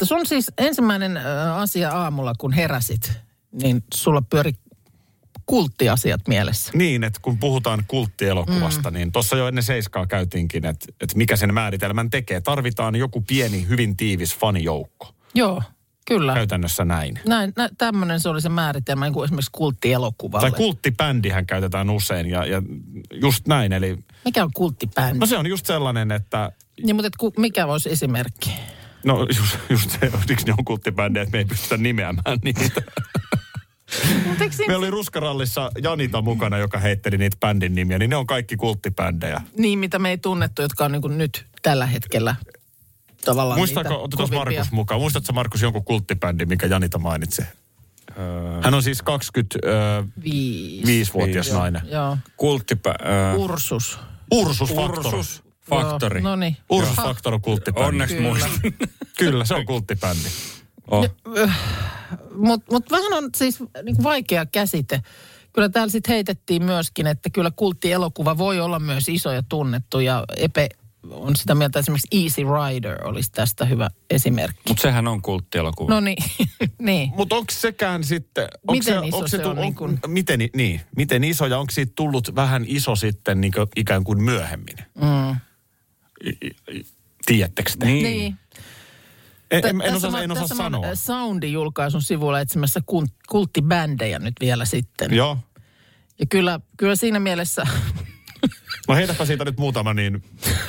Sun 0.01 0.25
siis 0.25 0.51
ensimmäinen 0.57 1.17
asia 1.55 1.91
aamulla, 1.91 2.33
kun 2.37 2.53
heräsit, 2.53 3.11
niin 3.61 3.83
sulla 3.93 4.21
pyöri 4.21 4.53
kulttiasiat 5.45 6.27
mielessä. 6.27 6.71
Niin, 6.75 7.03
että 7.03 7.19
kun 7.21 7.37
puhutaan 7.37 7.83
kulttielokuvasta, 7.87 8.91
mm. 8.91 8.93
niin 8.93 9.11
tuossa 9.11 9.35
jo 9.35 9.47
ennen 9.47 9.63
seiskaa 9.63 10.07
käytiinkin, 10.07 10.65
että, 10.65 10.85
että 11.01 11.17
mikä 11.17 11.35
sen 11.35 11.53
määritelmän 11.53 12.09
tekee. 12.09 12.41
Tarvitaan 12.41 12.95
joku 12.95 13.21
pieni, 13.21 13.67
hyvin 13.67 13.97
tiivis 13.97 14.37
fanijoukko. 14.37 15.13
Joo, 15.33 15.61
kyllä. 16.07 16.33
Käytännössä 16.33 16.85
näin. 16.85 17.19
Näin, 17.25 17.53
nä, 17.57 17.69
tämmöinen 17.77 18.19
se 18.19 18.29
oli 18.29 18.41
se 18.41 18.49
määritelmä, 18.49 19.05
niin 19.05 19.13
kuin 19.13 19.25
esimerkiksi 19.25 19.51
kulttielokuvalle. 19.51 20.51
Tai 20.51 20.57
kulttibändihän 20.57 21.45
käytetään 21.45 21.89
usein 21.89 22.29
ja, 22.29 22.45
ja 22.45 22.61
just 23.13 23.47
näin. 23.47 23.73
Eli 23.73 23.97
Mikä 24.25 24.43
on 24.43 24.51
kulttibändi? 24.53 25.19
no 25.19 25.25
se 25.25 25.37
on 25.37 25.47
just 25.47 25.65
sellainen, 25.65 26.11
että 26.11 26.51
Niin, 26.83 26.95
mutta 26.95 27.07
et, 27.07 27.15
ku, 27.17 27.33
mikä 27.37 27.65
olisi 27.65 27.91
esimerkki? 27.91 28.51
no 29.05 29.27
just, 29.37 29.57
just 29.69 29.91
se, 29.91 30.11
siksi 30.27 30.45
ne 30.45 30.53
on 30.57 30.65
kulttibändejä, 30.65 31.23
että 31.23 31.31
me 31.31 31.37
ei 31.37 31.45
pystytä 31.45 31.77
nimeämään 31.77 32.39
niitä. 32.43 32.81
Meillä 34.67 34.77
oli 34.77 34.89
Ruskarallissa 34.89 35.71
Janita 35.83 36.21
mukana, 36.21 36.57
joka 36.57 36.79
heitteli 36.79 37.17
niitä 37.17 37.37
bändin 37.39 37.75
nimiä, 37.75 37.99
niin 37.99 38.09
ne 38.09 38.15
on 38.15 38.27
kaikki 38.27 38.55
kulttibändejä. 38.55 39.41
Niin, 39.57 39.79
mitä 39.79 39.99
me 39.99 40.09
ei 40.09 40.17
tunnettu, 40.17 40.61
jotka 40.61 40.85
on 40.85 40.91
niin 40.91 41.17
nyt 41.17 41.45
tällä 41.61 41.85
hetkellä 41.85 42.35
tavallaan 43.31 43.60
Muistaako, 43.60 43.89
niitä 43.89 44.03
otetaan. 44.03 44.29
Markus 44.34 44.72
mukaan, 44.72 45.01
muistatko 45.01 45.34
Markus 45.34 45.62
jonkun 45.62 45.84
kulttibändi, 45.84 46.46
mikä 46.46 46.67
Janita 46.67 47.00
mainitsi? 47.00 47.41
Öö, 48.17 48.62
Hän 48.63 48.74
on 48.74 48.84
siis 48.84 49.01
25-vuotias 49.01 51.46
Viisi. 51.46 51.53
nainen. 51.53 51.81
Joo. 51.91 52.17
kulttipä... 52.38 52.96
Öö, 53.05 53.34
Ursus. 53.34 54.00
Ursus 54.31 54.75
Factor. 54.75 55.15
Ursus 55.15 55.43
Factory. 55.69 56.22
No 56.22 56.36
niin. 56.36 56.57
Ursus 56.69 56.96
Factor 56.96 57.34
on 57.34 57.41
kulttibändi. 57.41 57.88
Onneksi 57.88 58.15
Kyllä. 58.15 58.29
muistin. 58.29 58.75
Kyllä, 59.19 59.46
se 59.46 59.53
on 59.53 59.65
kulttibändi. 59.65 60.27
Oh. 60.91 61.07
Mutta 62.36 62.72
mut 62.72 62.91
vähän 62.91 63.13
on 63.13 63.29
siis 63.36 63.60
niin 63.84 64.03
vaikea 64.03 64.46
käsite. 64.46 65.01
Kyllä 65.53 65.69
täällä 65.69 65.91
sitten 65.91 66.13
heitettiin 66.13 66.63
myöskin, 66.63 67.07
että 67.07 67.29
kyllä 67.29 67.51
kulttielokuva 67.55 68.38
voi 68.38 68.60
olla 68.60 68.79
myös 68.79 69.10
iso 69.10 69.31
ja 69.31 69.43
tunnettu. 69.50 70.00
Ja 70.00 70.24
Epe 70.38 70.69
on 71.11 71.35
sitä 71.35 71.55
mieltä 71.55 71.79
esimerkiksi 71.79 72.23
Easy 72.23 72.41
Rider 72.41 73.07
olisi 73.07 73.31
tästä 73.31 73.65
hyvä 73.65 73.89
esimerkki. 74.09 74.61
Mutta 74.67 74.81
sehän 74.81 75.07
on 75.07 75.21
kulttielokuva. 75.21 75.93
No 75.93 75.99
niin, 75.99 76.17
niin. 76.81 77.11
Mutta 77.15 77.35
onko 77.35 77.51
sekään 77.51 78.03
sitten... 78.03 78.43
Onko 78.67 78.73
Miten 78.73 79.03
iso 79.03 79.27
se 79.27 79.37
tu- 79.39 79.49
on 79.49 79.55
niin 79.55 79.75
kun- 79.75 79.99
miten, 80.07 80.39
niin, 80.53 80.81
miten 80.95 81.23
iso 81.23 81.45
ja 81.45 81.57
onko 81.59 81.71
siitä 81.71 81.91
tullut 81.95 82.35
vähän 82.35 82.63
iso 82.67 82.95
sitten 82.95 83.41
niin 83.41 83.53
ikään 83.75 84.03
kuin 84.03 84.23
myöhemmin? 84.23 84.75
Mm. 84.95 85.35
Tiedättekö 87.25 87.71
te? 87.79 87.85
Niin. 87.85 88.03
niin. 88.03 88.35
En, 89.51 89.65
en, 89.65 89.81
en 89.81 89.95
osaa, 89.95 90.21
en 90.23 90.31
osaa 90.31 90.47
sanoa. 90.47 90.85
äh, 90.85 90.91
Soundi 90.93 91.51
julkaisun 91.51 92.01
sivulla 92.01 92.39
etsimässä 92.39 92.79
kult- 92.91 93.15
kulttibändejä 93.29 94.19
nyt 94.19 94.33
vielä 94.41 94.65
sitten. 94.65 95.13
Joo. 95.13 95.37
Ja 96.19 96.25
kyllä, 96.29 96.59
kyllä 96.77 96.95
siinä 96.95 97.19
mielessä, 97.19 97.67
No 98.88 98.96
heitäpä 98.96 99.25
siitä 99.25 99.46
nyt 99.46 99.58
muutama, 99.58 99.94
niin 99.94 100.24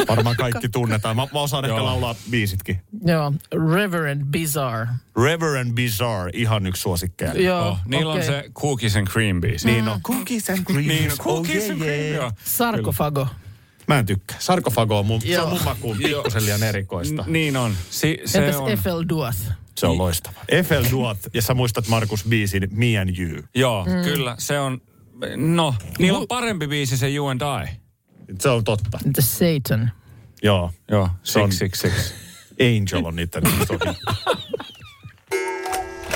varmaan 0.09 0.37
kaikki 0.37 0.69
tunnetaan. 0.69 1.17
Mä, 1.17 1.27
mä 1.33 1.41
osaan 1.41 1.65
ehkä 1.65 1.85
laulaa 1.85 2.15
biisitkin. 2.31 2.81
joo, 3.07 3.33
Reverend 3.75 4.25
Bizarre. 4.25 4.87
Reverend 5.25 5.73
Bizarre, 5.73 6.31
ihan 6.35 6.67
yksi 6.67 6.83
suosikkeja. 6.83 7.33
Joo, 7.35 7.69
Oh, 7.69 7.79
niillä 7.85 8.13
okei. 8.13 8.21
on 8.29 8.35
se 8.35 8.51
Cookies 8.55 8.97
and 8.97 9.07
Cream 9.07 9.41
biisi. 9.41 9.67
Niin 9.67 9.89
on. 9.89 10.03
Cookies 10.03 10.51
and 10.51 10.59
cream. 10.65 10.87
Niin, 10.89 11.11
Cookies 11.19 11.71
and 11.71 11.79
Cream, 11.79 12.15
joo. 12.15 12.33
Sarkofago. 12.45 13.29
Mä 13.87 13.99
en 13.99 14.07
tykkää. 14.07 14.37
Sarkofago 14.41 14.99
on 14.99 15.07
mun, 15.07 15.21
se 15.23 15.41
on 15.41 15.49
mun 15.49 15.65
makuun 15.65 15.97
pikkusen 15.97 16.45
liian 16.45 16.63
erikoista. 16.63 17.23
N- 17.27 17.33
Niin 17.33 17.57
on. 17.57 17.75
Si- 17.91 18.19
se 18.25 18.39
Entäs 18.39 18.57
on. 18.61 18.69
Eiffel 18.69 19.05
Duath? 19.09 19.39
Se 19.75 19.87
on 19.87 19.99
loistava. 19.99 20.41
Eiffel 20.49 20.85
Duat, 20.91 21.19
ja 21.35 21.43
sä 21.43 21.55
muistat 21.55 21.89
Markus 21.89 22.25
biisin 22.25 22.69
Me 22.71 22.99
and 22.99 23.19
You. 23.19 23.43
Joo, 23.55 23.85
mm. 23.85 24.03
kyllä. 24.05 24.35
Se 24.39 24.59
on... 24.61 24.81
No, 25.37 25.75
niillä 25.99 26.19
on 26.19 26.29
parempi 26.29 26.67
biisi 26.69 26.97
se 26.97 27.15
You 27.15 27.27
and 27.29 27.41
I. 27.65 27.69
Se 28.41 28.49
on 28.49 28.65
totta. 28.65 28.99
Entäs 29.07 29.39
Satan? 29.39 29.93
Joo. 30.43 30.71
Joo, 30.91 31.09
Se 31.23 31.39
on- 31.41 31.53
six, 31.53 31.79
six, 31.81 31.93
six. 31.95 32.13
Angel 32.69 33.05
on 33.07 33.17
niiden 33.17 33.43
iso. 33.63 33.75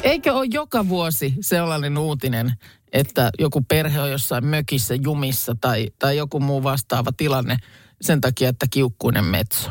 Eikö 0.03 0.33
ole 0.35 0.47
joka 0.51 0.89
vuosi 0.89 1.35
sellainen 1.41 1.99
uutinen, 1.99 2.53
että 2.93 3.31
joku 3.39 3.61
perhe 3.69 4.01
on 4.01 4.11
jossain 4.11 4.47
mökissä, 4.47 4.95
jumissa 4.95 5.57
tai, 5.61 5.89
tai 5.99 6.17
joku 6.17 6.41
muu 6.41 6.63
vastaava 6.63 7.11
tilanne 7.17 7.57
sen 8.01 8.21
takia, 8.21 8.49
että 8.49 8.67
kiukkuinen 8.71 9.25
metso? 9.25 9.71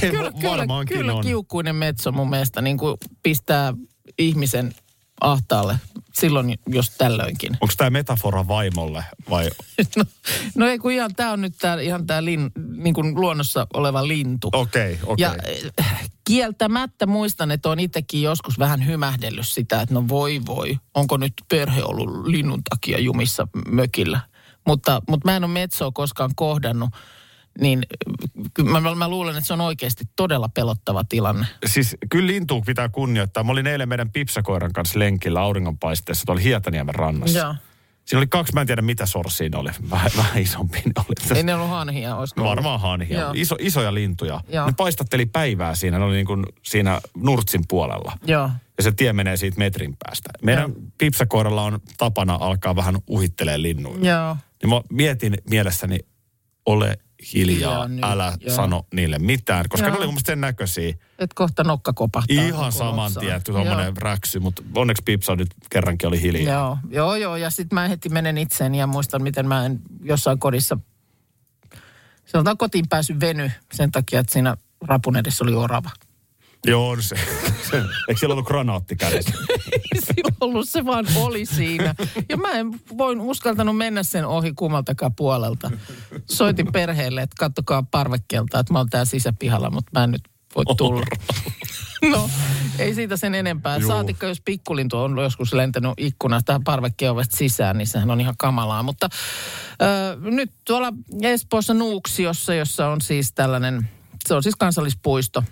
Kyllä, 0.00 0.32
kyllä, 0.32 0.50
Varmaankin 0.50 0.96
kyllä 0.98 1.14
on. 1.14 1.22
kiukkuinen 1.22 1.76
metso 1.76 2.12
mun 2.12 2.30
mielestä 2.30 2.62
niin 2.62 2.78
kuin 2.78 2.96
pistää 3.22 3.74
ihmisen 4.18 4.74
ahtaalle 5.20 5.78
silloin, 6.14 6.58
jos 6.66 6.90
tällöinkin. 6.90 7.52
Onko 7.60 7.74
tämä 7.76 7.90
metafora 7.90 8.48
vaimolle 8.48 9.04
vai? 9.30 9.50
No, 9.96 10.04
no 10.54 10.66
ei 10.66 10.78
kun 10.78 10.92
ihan, 10.92 11.14
tämä 11.14 11.32
on 11.32 11.40
nyt 11.40 11.54
tää, 11.58 11.80
ihan 11.80 12.06
tämä 12.06 12.24
lin, 12.24 12.50
niin 12.76 12.94
kuin 12.94 13.14
luonnossa 13.14 13.66
oleva 13.74 14.08
lintu. 14.08 14.48
Okei, 14.52 14.98
okay, 15.02 15.12
okei. 15.12 15.22
Ja 15.22 15.34
äh, 15.80 16.10
kieltämättä 16.24 17.06
muistan, 17.06 17.50
että 17.50 17.68
on 17.68 17.80
itsekin 17.80 18.22
joskus 18.22 18.58
vähän 18.58 18.86
hymähdellyt 18.86 19.48
sitä, 19.48 19.80
että 19.80 19.94
no 19.94 20.08
voi 20.08 20.40
voi, 20.46 20.78
onko 20.94 21.16
nyt 21.16 21.32
perhe 21.48 21.82
ollut 21.82 22.26
linnun 22.26 22.62
takia 22.70 22.98
jumissa 22.98 23.48
mökillä. 23.68 24.20
Mutta, 24.66 25.02
mutta 25.08 25.28
mä 25.28 25.36
en 25.36 25.44
ole 25.44 25.52
metsoa 25.52 25.90
koskaan 25.92 26.30
kohdannut, 26.36 26.90
niin 27.60 27.82
mä, 28.62 28.94
mä 28.94 29.08
luulen, 29.08 29.36
että 29.36 29.46
se 29.46 29.52
on 29.52 29.60
oikeasti 29.60 30.04
todella 30.16 30.48
pelottava 30.48 31.04
tilanne. 31.04 31.46
Siis 31.66 31.96
kyllä 32.10 32.26
lintua 32.26 32.60
pitää 32.66 32.88
kunnioittaa. 32.88 33.44
Mä 33.44 33.52
olin 33.52 33.66
eilen 33.66 33.88
meidän 33.88 34.10
pipsakoiran 34.10 34.72
kanssa 34.72 34.98
lenkillä 34.98 35.40
auringonpaisteessa 35.40 36.26
tuolla 36.26 36.42
Hietaniemen 36.42 36.94
rannassa. 36.94 37.38
Joo. 37.38 37.54
Siinä 38.04 38.18
oli 38.18 38.26
kaksi, 38.26 38.54
mä 38.54 38.60
en 38.60 38.66
tiedä 38.66 38.82
mitä 38.82 39.06
sorsia 39.06 39.48
ne 39.48 39.58
oli. 39.58 39.70
Vähän, 39.90 40.10
vähän 40.16 40.42
isompi 40.42 40.78
ne 40.78 40.92
oli. 40.96 41.36
Ei 41.36 41.42
ne 41.42 41.54
ollut 41.54 41.68
hanhia, 41.68 42.16
olisiko 42.16 42.40
No 42.40 42.48
varmaan 42.48 42.80
hanhia. 42.80 43.20
Joo. 43.20 43.32
Iso, 43.34 43.56
isoja 43.58 43.94
lintuja. 43.94 44.40
Joo. 44.48 44.66
Ne 44.66 44.72
paistatteli 44.76 45.26
päivää 45.26 45.74
siinä. 45.74 45.98
Ne 45.98 46.04
oli 46.04 46.14
niin 46.14 46.26
kuin 46.26 46.44
siinä 46.62 47.00
Nurtsin 47.16 47.64
puolella. 47.68 48.18
Joo. 48.26 48.50
Ja 48.78 48.82
se 48.84 48.92
tie 48.92 49.12
menee 49.12 49.36
siitä 49.36 49.58
metrin 49.58 49.96
päästä. 50.04 50.30
Meidän 50.42 50.72
pipsakoiralla 50.98 51.62
on 51.62 51.80
tapana 51.96 52.38
alkaa 52.40 52.76
vähän 52.76 52.98
uhittelee 53.06 53.62
linnuja. 53.62 54.10
Joo. 54.10 54.36
Niin 54.62 54.70
mä 54.70 54.80
mietin 54.90 55.38
mielessäni, 55.50 55.98
ole 56.66 56.98
hiljaa, 57.34 57.54
Hiljaa 57.54 57.88
nyt, 57.88 58.04
älä 58.04 58.32
joo. 58.40 58.56
sano 58.56 58.86
niille 58.94 59.18
mitään. 59.18 59.64
Koska 59.68 59.86
Joo. 59.86 59.92
ne 59.92 59.98
oli 59.98 60.06
mun 60.06 60.14
mielestä 60.14 60.32
sen 60.32 60.40
näköisiä. 60.40 60.94
Et 61.18 61.34
kohta 61.34 61.64
nokka 61.64 61.92
kopahtaa. 61.92 62.36
Ihan 62.44 62.62
niin 62.62 62.72
saman 62.72 63.12
tien, 63.20 63.42
tuommoinen 63.44 63.96
räksy. 63.96 64.38
Mutta 64.38 64.62
onneksi 64.74 65.02
Pipsa 65.04 65.36
nyt 65.36 65.48
kerrankin 65.70 66.08
oli 66.08 66.22
hiljaa. 66.22 66.54
Joo, 66.54 66.78
joo, 66.90 67.16
joo. 67.16 67.36
Ja 67.36 67.50
sitten 67.50 67.76
mä 67.76 67.88
heti 67.88 68.08
menen 68.08 68.38
itseeni 68.38 68.78
ja 68.78 68.86
muistan, 68.86 69.22
miten 69.22 69.48
mä 69.48 69.66
en 69.66 69.80
jossain 70.02 70.38
kodissa, 70.38 70.78
sanotaan 72.26 72.58
kotiin 72.58 72.88
pääsy 72.88 73.20
veny 73.20 73.50
sen 73.72 73.90
takia, 73.92 74.20
että 74.20 74.32
siinä 74.32 74.56
rapun 74.86 75.16
edessä 75.16 75.44
oli 75.44 75.54
orava. 75.54 75.90
Joo, 76.66 76.88
on 76.88 77.02
se. 77.02 77.16
Eikö 78.08 78.18
siellä 78.18 78.32
ollut 78.32 78.46
granaatti 78.46 78.96
kädessä? 78.96 79.32
Ollut, 80.40 80.68
se 80.68 80.84
vaan 80.84 81.06
oli 81.16 81.46
siinä. 81.46 81.94
Ja 82.28 82.36
mä 82.36 82.50
en 82.50 82.80
voin 82.98 83.20
uskaltanut 83.20 83.76
mennä 83.76 84.02
sen 84.02 84.26
ohi 84.26 84.52
kummaltakaan 84.52 85.14
puolelta. 85.14 85.70
Soitin 86.26 86.72
perheelle, 86.72 87.22
että 87.22 87.36
kattokaa 87.38 87.82
parvekkeelta, 87.90 88.60
että 88.60 88.72
mä 88.72 88.78
oon 88.78 88.88
täällä 88.90 89.04
sisäpihalla, 89.04 89.70
mutta 89.70 89.90
mä 89.94 90.04
en 90.04 90.10
nyt 90.10 90.22
voi 90.56 90.64
tulla. 90.76 91.06
No, 92.10 92.30
ei 92.78 92.94
siitä 92.94 93.16
sen 93.16 93.34
enempää. 93.34 93.76
Juu. 93.76 93.88
Saatikka, 93.88 94.26
jos 94.26 94.40
pikkulintu 94.44 94.98
on 94.98 95.18
joskus 95.18 95.52
lentänyt 95.52 95.92
ikkunasta 95.96 96.46
tähän 96.46 96.64
parvekkeovesta 96.64 97.36
sisään, 97.36 97.78
niin 97.78 97.86
sehän 97.86 98.10
on 98.10 98.20
ihan 98.20 98.34
kamalaa. 98.38 98.82
Mutta 98.82 99.08
ö, 99.82 100.30
nyt 100.30 100.52
tuolla 100.64 100.92
Espoossa 101.22 101.74
Nuuksiossa, 101.74 102.54
jossa 102.54 102.88
on 102.88 103.00
siis 103.00 103.32
tällainen, 103.32 103.90
se 104.28 104.34
on 104.34 104.42
siis 104.42 104.56
kansallispuisto, 104.56 105.44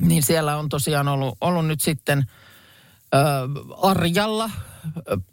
niin 0.00 0.22
siellä 0.22 0.56
on 0.56 0.68
tosiaan 0.68 1.08
ollut, 1.08 1.38
ollut 1.40 1.66
nyt 1.66 1.80
sitten 1.80 2.24
ö, 3.14 3.18
Arjalla 3.82 4.50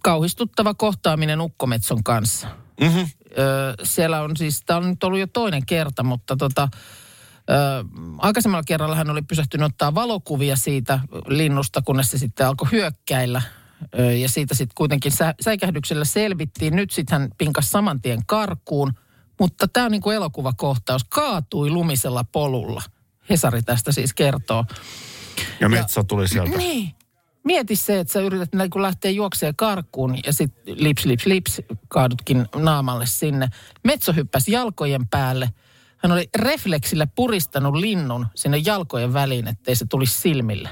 kauhistuttava 0.03 0.73
kohtaaminen 0.73 1.41
ukkometson 1.41 2.03
kanssa. 2.03 2.47
Mm-hmm. 2.81 3.01
Ö, 3.37 3.73
siellä 3.83 4.21
on 4.21 4.37
siis, 4.37 4.61
tämä 4.65 4.77
on 4.77 4.89
nyt 4.89 5.03
ollut 5.03 5.19
jo 5.19 5.27
toinen 5.27 5.65
kerta, 5.65 6.03
mutta 6.03 6.35
tota, 6.35 6.67
ö, 7.49 7.53
aikaisemmalla 8.17 8.63
kerralla 8.67 8.95
hän 8.95 9.09
oli 9.09 9.21
pysähtynyt 9.21 9.65
ottaa 9.65 9.95
valokuvia 9.95 10.55
siitä 10.55 10.99
linnusta, 11.27 11.81
kunnes 11.81 12.11
se 12.11 12.17
sitten 12.17 12.47
alkoi 12.47 12.71
hyökkäillä. 12.71 13.41
Ö, 13.99 14.13
ja 14.13 14.29
siitä 14.29 14.55
sitten 14.55 14.75
kuitenkin 14.75 15.11
sä, 15.11 15.33
säikähdyksellä 15.41 16.05
selvittiin. 16.05 16.75
Nyt 16.75 16.91
sitten 16.91 17.19
hän 17.19 17.29
pinkasi 17.37 17.69
saman 17.69 18.01
tien 18.01 18.25
karkuun, 18.25 18.93
mutta 19.39 19.67
tämä 19.67 19.85
on 19.85 19.91
niin 19.91 20.01
kuin 20.01 20.15
elokuvakohtaus. 20.15 21.03
Kaatui 21.03 21.69
lumisella 21.69 22.23
polulla. 22.23 22.81
Hesari 23.29 23.61
tästä 23.61 23.91
siis 23.91 24.13
kertoo. 24.13 24.65
Ja 25.59 25.69
Metso 25.69 26.03
tuli 26.03 26.27
sieltä. 26.27 26.57
Niin. 26.57 26.95
Mieti 27.45 27.75
se, 27.75 27.99
että 27.99 28.13
sä 28.13 28.19
yrität 28.19 28.53
niin 28.53 28.69
kun 28.69 28.81
lähteä 28.81 29.11
juokseen 29.11 29.55
karkuun 29.55 30.17
ja 30.25 30.33
sitten 30.33 30.75
lips, 30.83 31.05
lips, 31.05 31.25
lips 31.25 31.61
kaadutkin 31.87 32.45
naamalle 32.55 33.05
sinne. 33.05 33.49
Metso 33.83 34.13
hyppäsi 34.13 34.51
jalkojen 34.51 35.07
päälle. 35.07 35.49
Hän 35.97 36.11
oli 36.11 36.29
refleksillä 36.35 37.07
puristanut 37.07 37.75
linnun 37.75 38.27
sinne 38.35 38.57
jalkojen 38.57 39.13
väliin, 39.13 39.47
ettei 39.47 39.75
se 39.75 39.85
tulisi 39.89 40.21
silmille. 40.21 40.69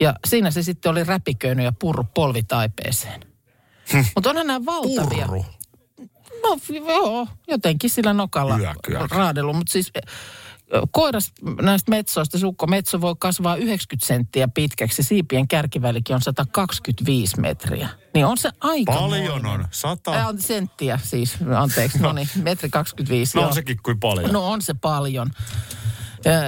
Ja 0.00 0.14
siinä 0.26 0.50
se 0.50 0.62
sitten 0.62 0.92
oli 0.92 1.04
räpiköinyt 1.04 1.64
ja 1.64 1.72
purru 1.80 2.04
polvitaipeeseen. 2.14 3.20
Mutta 4.14 4.30
onhan 4.30 4.46
nämä 4.46 4.66
valtavia. 4.66 5.26
Purru. 5.26 5.44
No 6.42 6.58
joo, 6.88 7.28
jotenkin 7.48 7.90
sillä 7.90 8.12
nokalla 8.12 8.58
raadellut. 9.10 9.56
Mutta 9.56 9.72
siis 9.72 9.92
koiras 10.90 11.32
näistä 11.62 11.90
metsoista, 11.90 12.38
sukko 12.38 12.66
metso 12.66 13.00
voi 13.00 13.14
kasvaa 13.18 13.56
90 13.56 14.06
senttiä 14.06 14.48
pitkäksi. 14.48 15.02
Siipien 15.02 15.48
kärkivälikin 15.48 16.14
on 16.14 16.22
125 16.22 17.40
metriä. 17.40 17.88
Niin 18.14 18.26
on 18.26 18.38
se 18.38 18.50
aika 18.60 18.92
Paljon 18.92 19.46
on. 19.46 19.68
Sata. 19.70 20.12
Äh, 20.12 20.26
senttiä 20.38 20.98
siis, 21.02 21.36
anteeksi. 21.56 21.98
No 21.98 22.12
niin, 22.12 22.28
metri 22.42 22.70
25. 22.70 23.36
No 23.36 23.42
joo. 23.42 23.48
on 23.48 23.54
sekin 23.54 23.76
kuin 23.82 24.00
paljon. 24.00 24.32
No 24.32 24.50
on 24.50 24.62
se 24.62 24.74
paljon. 24.74 25.30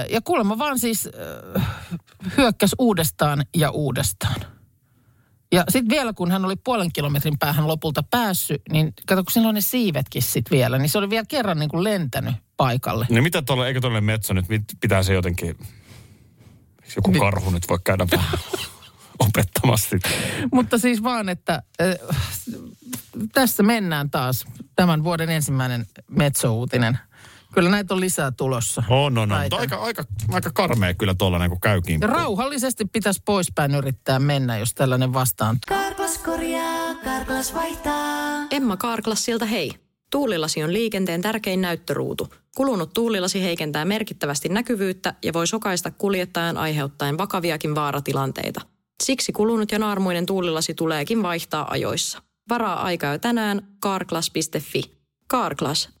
Ja 0.09 0.21
kuulemma 0.21 0.57
vaan 0.57 0.79
siis 0.79 1.09
äh, 1.55 1.67
hyökkäs 2.37 2.75
uudestaan 2.79 3.45
ja 3.55 3.71
uudestaan. 3.71 4.56
Ja 5.51 5.63
sitten 5.69 5.89
vielä 5.89 6.13
kun 6.13 6.31
hän 6.31 6.45
oli 6.45 6.55
puolen 6.55 6.91
kilometrin 6.93 7.39
päähän 7.39 7.67
lopulta 7.67 8.03
päässyt, 8.03 8.61
niin 8.71 8.93
kato 9.07 9.23
kun 9.23 9.45
on 9.45 9.55
ne 9.55 9.61
siivetkin 9.61 10.21
sitten 10.21 10.57
vielä, 10.57 10.77
niin 10.77 10.89
se 10.89 10.97
oli 10.97 11.09
vielä 11.09 11.25
kerran 11.27 11.59
niin 11.59 11.69
kuin 11.69 11.83
lentänyt 11.83 12.35
paikalle. 12.57 13.07
No 13.09 13.21
mitä 13.21 13.41
tuolla, 13.41 13.67
eikö 13.67 13.81
tuolle 13.81 14.01
Metso 14.01 14.33
nyt, 14.33 14.45
pitää 14.79 15.03
se 15.03 15.13
jotenkin... 15.13 15.57
Joku 16.95 17.11
karhu 17.11 17.49
nyt 17.49 17.69
voi 17.69 17.79
käydä 17.83 18.07
vähän 18.11 18.39
opettamassa. 19.19 19.97
Mutta 20.51 20.77
siis 20.77 21.03
vaan, 21.03 21.29
että 21.29 21.61
äh, 21.81 21.87
tässä 23.33 23.63
mennään 23.63 24.09
taas 24.09 24.45
tämän 24.75 25.03
vuoden 25.03 25.29
ensimmäinen 25.29 25.85
metsouutinen. 26.09 26.99
Kyllä 27.57 27.69
näitä 27.69 27.93
on 27.93 27.99
lisää 27.99 28.31
tulossa. 28.31 28.83
On, 28.89 29.17
on, 29.17 29.31
on. 29.31 29.41
Mutta 29.41 29.55
aika, 29.55 29.75
aika, 29.75 30.03
aika 30.31 30.51
karmea 30.53 30.93
kyllä 30.93 31.13
tuollainen, 31.13 31.49
kun 31.49 31.59
käy 31.61 31.75
Ja 31.75 31.81
kimppuun. 31.81 32.13
rauhallisesti 32.13 32.85
pitäisi 32.85 33.21
poispäin 33.25 33.75
yrittää 33.75 34.19
mennä, 34.19 34.57
jos 34.57 34.73
tällainen 34.73 35.13
vastaan. 35.13 35.57
Karklas 35.67 36.17
korjaa, 36.17 36.95
Karklas 37.03 37.53
vaihtaa. 37.53 38.47
Emma 38.51 38.77
Karklassilta 38.77 39.45
hei. 39.45 39.71
Tuulilasi 40.11 40.63
on 40.63 40.73
liikenteen 40.73 41.21
tärkein 41.21 41.61
näyttöruutu. 41.61 42.33
Kulunut 42.57 42.93
tuulilasi 42.93 43.43
heikentää 43.43 43.85
merkittävästi 43.85 44.49
näkyvyyttä 44.49 45.13
ja 45.23 45.33
voi 45.33 45.47
sokaista 45.47 45.91
kuljettajan 45.91 46.57
aiheuttaen 46.57 47.17
vakaviakin 47.17 47.75
vaaratilanteita. 47.75 48.61
Siksi 49.03 49.31
kulunut 49.31 49.71
ja 49.71 49.79
naarmuinen 49.79 50.25
tuulilasi 50.25 50.73
tuleekin 50.73 51.23
vaihtaa 51.23 51.71
ajoissa. 51.71 52.21
Varaa 52.49 52.81
aikaa 52.83 53.11
jo 53.13 53.19
tänään 53.19 53.67
karklas.fi. 53.79 54.97
Karklas, 55.27 55.96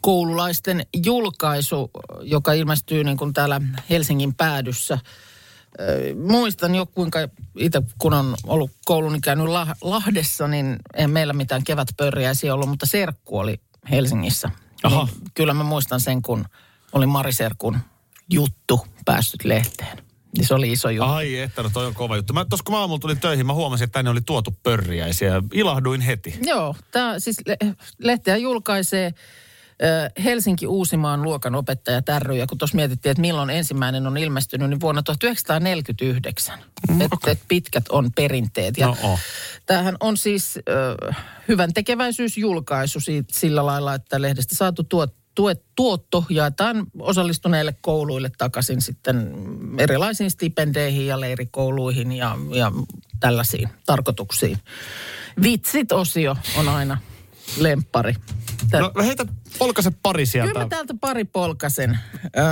koululaisten 0.00 0.86
julkaisu, 1.04 1.90
joka 2.22 2.52
ilmestyy 2.52 3.04
niin 3.04 3.16
kuin 3.16 3.32
täällä 3.32 3.60
Helsingin 3.90 4.34
päädyssä. 4.34 4.98
Muistan 6.26 6.74
jo, 6.74 6.86
kuinka 6.86 7.18
itse 7.58 7.82
kun 7.98 8.14
on 8.14 8.34
ollut 8.46 8.70
kouluni 8.84 9.20
käynyt 9.20 9.46
La- 9.46 9.76
Lahdessa, 9.80 10.48
niin 10.48 10.76
ei 10.94 11.06
meillä 11.06 11.32
mitään 11.32 11.64
kevätpörriäisiä 11.64 12.54
ollut, 12.54 12.68
mutta 12.68 12.86
Serkku 12.86 13.38
oli 13.38 13.60
Helsingissä. 13.90 14.50
Aha. 14.82 15.04
Niin 15.04 15.30
kyllä 15.34 15.54
mä 15.54 15.64
muistan 15.64 16.00
sen, 16.00 16.22
kun 16.22 16.44
oli 16.92 17.06
Mari 17.06 17.32
Serkun 17.32 17.78
juttu 18.30 18.86
päässyt 19.04 19.44
lehteen. 19.44 19.98
Niin 20.36 20.46
se 20.46 20.54
oli 20.54 20.72
iso 20.72 20.90
juttu. 20.90 21.12
Ai 21.12 21.38
että, 21.38 21.62
no 21.62 21.70
toi 21.72 21.86
on 21.86 21.94
kova 21.94 22.16
juttu. 22.16 22.32
Mä, 22.32 22.44
tos 22.44 22.62
kun 22.62 22.74
mä 22.74 22.78
aamulla 22.78 23.00
tulin 23.00 23.20
töihin, 23.20 23.46
mä 23.46 23.52
huomasin, 23.52 23.84
että 23.84 23.92
tänne 23.92 24.10
oli 24.10 24.20
tuotu 24.20 24.56
pörriäisiä 24.62 25.28
ja 25.28 25.42
ilahduin 25.54 26.00
heti. 26.00 26.38
Joo, 26.42 26.76
tämä 26.90 27.18
siis 27.18 27.36
le- 27.46 27.74
lehteä 27.98 28.36
julkaisee 28.36 29.14
ö, 29.82 30.10
Helsinki 30.24 30.66
Uusimaan 30.66 31.22
luokan 31.22 31.54
opettaja 31.54 32.02
Tärry. 32.02 32.36
Ja 32.36 32.46
kun 32.46 32.58
tuossa 32.58 32.76
mietittiin, 32.76 33.10
että 33.10 33.20
milloin 33.20 33.50
ensimmäinen 33.50 34.06
on 34.06 34.16
ilmestynyt, 34.16 34.70
niin 34.70 34.80
vuonna 34.80 35.02
1949. 35.02 36.58
Mm, 36.90 37.00
et, 37.00 37.10
et 37.26 37.40
pitkät 37.48 37.84
on 37.88 38.12
perinteet. 38.12 38.78
Ja 38.78 38.86
No 38.86 38.96
oo. 39.02 39.18
tämähän 39.66 39.96
on 40.00 40.16
siis 40.16 40.56
ö, 40.56 41.12
hyvän 41.48 41.72
tekeväisyysjulkaisu 41.74 43.00
siitä, 43.00 43.28
sillä 43.32 43.66
lailla, 43.66 43.94
että 43.94 44.22
lehdestä 44.22 44.56
saatu 44.56 44.84
tuot, 44.84 45.14
tuet, 45.34 45.62
tuotto 45.76 46.24
jaetaan 46.30 46.86
osallistuneille 46.98 47.74
kouluille 47.80 48.30
takaisin 48.38 48.82
sitten 48.82 49.34
erilaisiin 49.78 50.30
stipendeihin 50.30 51.06
ja 51.06 51.20
leirikouluihin 51.20 52.12
ja, 52.12 52.38
ja 52.54 52.72
tällaisiin 53.20 53.68
tarkoituksiin. 53.86 54.58
Vitsit-osio 55.42 56.36
on 56.56 56.68
aina 56.68 56.98
lemppari. 57.58 58.14
Tää- 58.70 58.80
No 58.80 58.92
heitä 59.04 59.26
polkase 59.58 59.90
pari 60.02 60.26
sieltä. 60.26 60.52
Kyllä 60.52 60.64
mä 60.64 60.68
täältä 60.68 60.94
pari 61.00 61.24
polkasen. 61.24 61.98
Öö, 62.36 62.44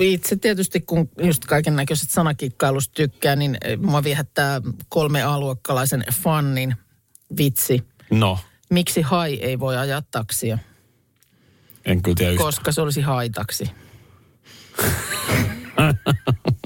itse 0.00 0.36
tietysti, 0.36 0.80
kun 0.80 1.10
just 1.22 1.44
kaiken 1.44 1.76
näköiset 1.76 2.10
sanakikkailusta 2.10 2.94
tykkää, 2.94 3.36
niin 3.36 3.58
mua 3.78 4.04
viehättää 4.04 4.60
kolme 4.88 5.22
aluokkalaisen 5.22 6.04
fannin 6.22 6.74
vitsi. 7.38 7.84
No, 8.10 8.38
Miksi 8.70 9.02
hai 9.02 9.34
ei 9.34 9.58
voi 9.58 9.76
ajaa 9.76 10.02
taksia? 10.10 10.58
en 11.84 12.02
kyllä 12.02 12.14
tiedä 12.14 12.32
yhtään. 12.32 12.46
Koska 12.46 12.72
se 12.72 12.80
olisi 12.80 13.00
haitaksi. 13.00 13.70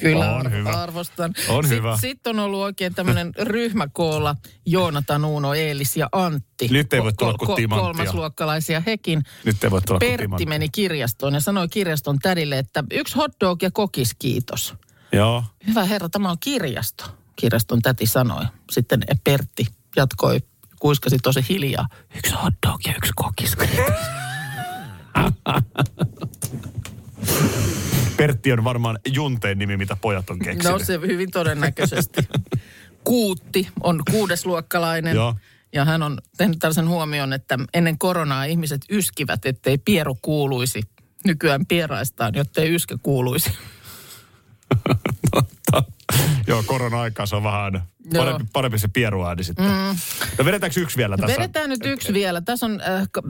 Kyllä 0.00 0.34
On 0.36 0.50
hyvä. 0.52 0.70
arvostan. 0.82 1.34
On 1.48 1.64
Sit- 1.64 1.70
hyvä. 1.76 1.96
Sitten 1.96 2.38
on 2.38 2.44
ollut 2.44 2.60
oikein 2.60 2.94
tämmöinen 2.94 3.32
ryhmäkoolla 3.42 4.36
Joonatan, 4.66 5.24
Uuno, 5.24 5.54
Eelis 5.54 5.96
ja 5.96 6.08
Antti. 6.12 6.68
Nyt 6.70 6.92
ei 6.92 7.02
voi 7.02 7.10
Ko- 7.10 7.14
tulla 7.18 7.32
ko- 7.32 7.54
timanttia. 7.54 7.84
Kolmasluokkalaisia 7.86 8.82
hekin. 8.86 9.22
Nyt 9.44 9.64
ei 9.64 9.70
voi 9.70 9.82
tulla 9.82 9.98
Pertti 9.98 10.22
timanttia. 10.24 10.46
meni 10.48 10.68
kirjastoon 10.68 11.34
ja 11.34 11.40
sanoi 11.40 11.68
kirjaston 11.68 12.18
tädille, 12.18 12.58
että 12.58 12.84
yksi 12.92 13.14
hotdog 13.16 13.62
ja 13.62 13.70
kokis 13.70 14.14
kiitos. 14.18 14.74
Joo. 15.12 15.44
Hyvä 15.66 15.84
herra, 15.84 16.08
tämä 16.08 16.30
on 16.30 16.36
kirjasto, 16.40 17.04
kirjaston 17.36 17.82
täti 17.82 18.06
sanoi. 18.06 18.44
Sitten 18.70 19.00
Pertti 19.24 19.66
jatkoi, 19.96 20.40
kuiskasi 20.80 21.18
tosi 21.22 21.44
hiljaa. 21.48 21.86
Yksi 22.16 22.32
hotdog 22.34 22.80
ja 22.86 22.94
yksi 22.96 23.12
kokis 23.16 23.56
kiitos. 23.56 23.94
Pertti 28.28 28.52
on 28.52 28.64
varmaan 28.64 28.98
Junteen 29.12 29.58
nimi, 29.58 29.76
mitä 29.76 29.96
pojat 30.00 30.30
on 30.30 30.38
keksinyt. 30.38 30.72
No 30.72 30.78
se 30.78 31.00
hyvin 31.00 31.30
todennäköisesti. 31.30 32.28
Kuutti 33.04 33.68
on 33.80 34.02
kuudesluokkalainen. 34.10 35.14
Joo. 35.14 35.34
Ja 35.72 35.84
hän 35.84 36.02
on 36.02 36.18
tehnyt 36.36 36.58
tällaisen 36.58 36.88
huomion, 36.88 37.32
että 37.32 37.58
ennen 37.74 37.98
koronaa 37.98 38.44
ihmiset 38.44 38.80
yskivät, 38.90 39.46
ettei 39.46 39.78
pieru 39.78 40.18
kuuluisi. 40.22 40.82
Nykyään 41.24 41.66
pieraistaan, 41.66 42.34
jottei 42.34 42.74
yskä 42.74 42.96
kuuluisi. 43.02 43.50
Joo, 46.46 46.62
korona-aikaa 46.66 47.26
se 47.26 47.36
on 47.36 47.42
vähän 47.42 47.82
parempi, 48.16 48.44
parempi 48.52 48.78
se 48.78 48.88
pieruääni 48.88 49.44
sitten. 49.44 49.66
Mm. 49.66 49.96
No 50.38 50.44
vedetäänkö 50.44 50.80
yksi 50.80 50.96
vielä 50.96 51.16
tässä? 51.16 51.36
Vedetään 51.36 51.70
nyt 51.70 51.80
yksi 51.84 52.12
vielä. 52.12 52.40
Tässä 52.40 52.66
on, 52.66 52.80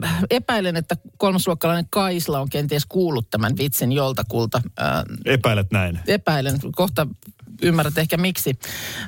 äh, 0.03 0.23
epäilen, 0.29 0.75
että 0.75 0.95
kolmasluokkalainen 1.17 1.85
Kaisla 1.89 2.39
on 2.39 2.49
kenties 2.49 2.85
kuullut 2.85 3.29
tämän 3.29 3.57
vitsin 3.57 3.91
joltakulta. 3.91 4.61
Äh, 4.81 4.87
Epäilet 5.25 5.71
näin. 5.71 5.99
epäilen, 6.07 6.59
kohta 6.75 7.07
ymmärrät 7.61 7.97
ehkä 7.97 8.17
miksi. 8.17 8.59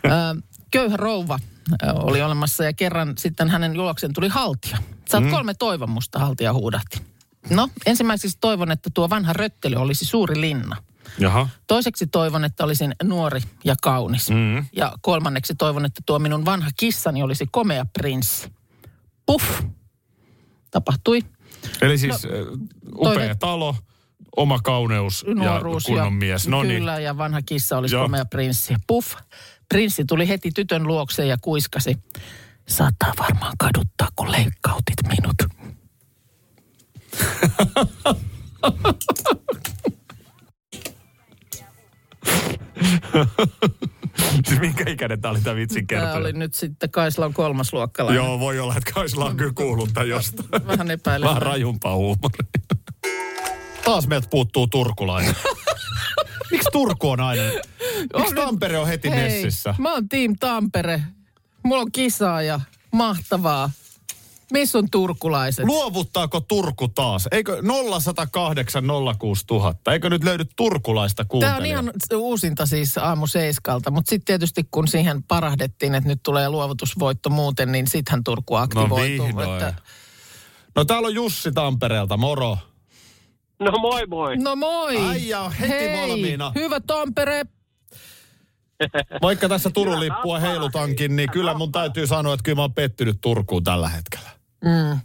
Äh, 0.06 0.44
köyhä 0.72 0.98
rouva 0.98 1.40
äh, 1.84 1.96
oli 1.96 2.22
olemassa 2.22 2.64
ja 2.64 2.74
kerran 2.74 3.14
sitten 3.18 3.50
hänen 3.50 3.76
juoksen 3.76 4.14
tuli 4.14 4.28
haltia. 4.28 4.78
Saat 5.10 5.24
mm. 5.24 5.32
kolme 5.32 5.54
toivomusta, 5.54 6.20
haltia 6.20 6.54
huudahti. 6.54 7.02
No, 7.50 7.70
ensimmäiseksi 7.86 8.38
toivon, 8.42 8.72
että 8.72 8.90
tuo 8.94 9.10
vanha 9.10 9.34
röttely 9.34 9.76
olisi 9.76 10.06
suuri 10.06 10.42
linna. 10.42 10.76
Jaha. 11.20 11.50
Toiseksi 11.68 12.08
toivon, 12.08 12.46
että 12.46 12.64
olisin 12.64 12.96
nuori 13.04 13.42
ja 13.64 13.76
kaunis. 13.82 14.30
Mm. 14.30 14.66
Ja 14.76 14.94
kolmanneksi 15.02 15.56
toivon, 15.56 15.86
että 15.86 16.02
tuo 16.06 16.20
minun 16.20 16.46
vanha 16.46 16.70
kissani 16.80 17.24
olisi 17.24 17.46
komea 17.52 17.86
prinssi. 18.00 18.52
Puff. 19.26 19.62
Tapahtui. 20.72 21.20
Eli 21.82 21.98
siis 21.98 22.24
no, 22.24 22.30
upea 22.96 23.14
toinen- 23.14 23.38
talo, 23.40 23.76
oma 24.38 24.60
kauneus 24.64 25.26
Nuoruus 25.36 25.84
ja 25.84 25.88
kunnon 25.96 26.14
mies. 26.14 26.48
No 26.48 26.64
niin. 26.64 26.78
Kyllä, 26.80 27.00
ja 27.00 27.18
vanha 27.18 27.42
kissa 27.42 27.78
olisi 27.78 27.96
Joo. 27.96 28.04
komea 28.04 28.26
prinssi. 28.26 28.74
Puff. 28.88 29.14
Prinssi 29.70 30.06
tuli 30.06 30.28
heti 30.28 30.52
tytön 30.52 30.88
luokseen 30.88 31.30
ja 31.30 31.38
kuiskasi. 31.42 31.98
Saattaa 32.68 33.14
varmaan 33.20 33.54
kaduttaa, 33.58 34.08
kun 34.16 34.32
leikkautit 34.32 34.96
minut. 35.08 35.36
Siis 44.48 44.60
minkä 44.60 44.84
ikäinen 44.90 45.22
tämä 45.22 45.32
oli 45.32 45.42
tämä 45.42 45.56
vitsin 45.56 45.88
Tämä 45.88 46.02
kertoja? 46.02 46.20
oli 46.22 46.34
nyt 46.34 46.54
sitten 46.54 46.90
Kaislan 46.90 47.34
kolmasluokkalainen. 47.34 48.24
Joo, 48.24 48.40
voi 48.40 48.60
olla, 48.60 48.76
että 48.78 48.92
Kaisla 48.94 49.26
on 49.26 49.38
kyllä 49.38 49.54
kuullut 49.56 49.90
tämän 49.94 50.10
jostain. 50.10 50.50
Vähän 50.68 50.92
epäilen. 50.92 51.30
Vähän 51.30 51.42
rajumpaa 51.42 51.96
huumoria. 51.96 52.48
Taas 53.86 54.08
meiltä 54.08 54.28
puuttuu 54.30 54.68
turkulainen. 54.68 55.36
Miksi 56.52 56.70
Turku 56.72 57.10
on 57.10 57.20
aina? 57.20 57.44
Miksi 58.18 58.36
Tampere 58.36 58.78
on 58.78 58.88
heti 58.88 59.10
Hei, 59.10 59.24
messissä? 59.24 59.76
mä 59.78 59.94
oon 59.94 60.10
Team 60.10 60.36
Tampere. 60.40 61.02
Mulla 61.64 61.82
on 61.82 61.92
kisaa 61.92 62.42
ja 62.42 62.60
mahtavaa. 62.92 63.70
Missä 64.52 64.78
on 64.78 64.88
turkulaiset? 64.92 65.66
Luovuttaako 65.66 66.40
Turku 66.42 66.88
taas? 66.88 67.28
Eikö 67.32 67.62
0108 67.62 68.84
06000? 69.20 69.94
Eikö 69.94 70.10
nyt 70.10 70.24
löydy 70.24 70.46
turkulaista 70.56 71.24
Tämä 71.24 71.28
kuuntelijaa? 71.28 71.58
on 71.58 71.66
ihan 71.66 71.92
uusinta 72.16 72.66
siis 72.66 72.98
aamu 72.98 73.28
seiskalta, 73.28 73.92
mutta 73.92 74.10
sitten 74.10 74.26
tietysti 74.26 74.68
kun 74.72 74.88
siihen 74.88 75.24
parahdettiin, 75.24 75.96
että 75.96 76.10
nyt 76.10 76.20
tulee 76.24 76.50
luovutusvoitto 76.50 77.30
muuten, 77.30 77.72
niin 77.72 77.88
sittenhän 77.88 78.24
Turku 78.24 78.56
aktivoituu. 78.56 79.26
vihdoin. 79.28 79.50
että, 79.54 79.74
No 80.76 80.86
täällä 80.86 81.06
on 81.08 81.14
Jussi 81.16 81.52
Tampereelta, 81.52 82.18
moro. 82.18 82.58
No 83.60 83.72
moi 83.72 84.06
moi. 84.08 84.38
no 84.38 84.56
moi! 84.56 84.98
Äijä 85.10 85.40
on 85.42 85.52
heti 85.52 85.74
Hei, 85.74 85.98
valmiina. 86.10 86.52
hyvä 86.56 86.80
Tampere! 86.88 87.46
Vaikka 89.22 89.50
tässä 89.50 89.70
Turun 89.70 90.00
lippua 90.00 90.40
heilutankin, 90.40 91.16
niin 91.16 91.30
kyllä 91.32 91.54
mun 91.54 91.72
täytyy 91.72 92.08
sanoa, 92.08 92.34
että 92.34 92.44
kyllä 92.44 92.56
mä 92.56 92.62
oon 92.62 92.74
pettynyt 92.74 93.18
Turkuun 93.22 93.64
tällä 93.64 93.90
hetkellä. 93.90 94.30
Mm. 94.66 95.00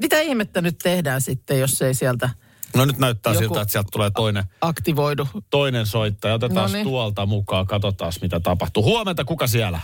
Mitä 0.00 0.20
ihmettä 0.20 0.60
nyt 0.62 0.78
tehdään 0.82 1.20
sitten, 1.20 1.60
jos 1.60 1.82
ei 1.82 1.94
sieltä 1.94 2.30
No 2.76 2.84
nyt 2.84 2.98
näyttää 2.98 3.32
Joku- 3.32 3.44
siltä, 3.44 3.60
että 3.60 3.72
sieltä 3.72 3.88
tulee 3.92 4.10
toinen, 4.10 4.44
aktivoidu? 4.60 5.28
toinen 5.50 5.86
soittaja. 5.86 6.34
Otetaan 6.34 6.70
Noniin. 6.70 6.86
tuolta 6.86 7.26
mukaan, 7.26 7.66
katsotaan 7.66 8.12
mitä 8.22 8.40
tapahtuu. 8.40 8.82
Huomenta, 8.82 9.24
kuka 9.24 9.46
siellä? 9.46 9.80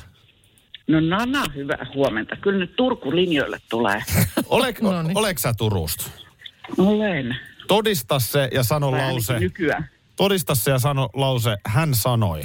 No 0.88 1.00
Nana, 1.00 1.44
hyvää 1.54 1.86
huomenta. 1.94 2.36
Kyllä 2.36 2.58
nyt 2.58 2.76
Turku-linjoille 2.76 3.58
tulee. 3.70 4.02
Olek, 4.48 4.80
No 4.80 5.02
niin. 5.02 5.18
Oleks 5.18 5.42
sä 5.42 5.54
Turusta? 5.54 6.04
Olen. 6.78 7.36
Todista 7.68 8.18
se 8.18 8.48
ja 8.52 8.62
sano 8.62 8.90
Tai 8.90 9.12
lause. 9.12 9.38
Nykyään. 9.40 9.88
Todista 10.16 10.54
se 10.54 10.70
ja 10.70 10.78
sano 10.78 11.10
lause, 11.14 11.56
hän 11.66 11.94
sanoi. 11.94 12.42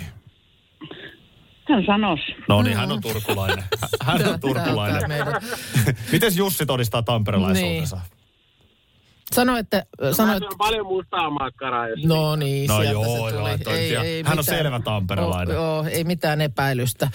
Hän 1.69 1.84
sanos. 1.86 2.19
No 2.50 2.62
niin, 2.62 2.78
hän 2.78 2.91
on 2.91 3.02
turkulainen. 3.02 3.63
Hän 4.02 4.28
on 4.30 4.39
turkulainen. 4.39 5.02
Miten 6.12 6.32
Jussi 6.36 6.65
todistaa 6.65 7.04
tamperelaisuutensa? 7.04 8.00
Sano, 9.36 9.58
että... 9.58 9.86
Sano, 10.12 10.28
Mä 10.28 10.34
että 10.38 10.45
syön 10.50 10.58
paljon 10.58 10.86
mustaa 10.86 11.30
makkaraa. 11.30 11.88
Jos 11.88 12.00
no 12.04 12.36
niin, 12.36 12.67
No 12.67 12.76
sieltä 12.76 12.91
joo, 12.91 13.04
se 13.04 13.10
joo, 13.12 13.32
tuli. 13.32 13.58
toi 13.63 13.78
tiedä. 13.78 14.30
Hän 14.30 14.38
on 14.38 14.43
selvä 14.43 14.80
tamperelainen. 14.80 15.58
Oh, 15.60 15.63
joo, 15.63 15.86
ei 15.91 16.04
mitään 16.04 16.41
epäilystä. 16.41 17.12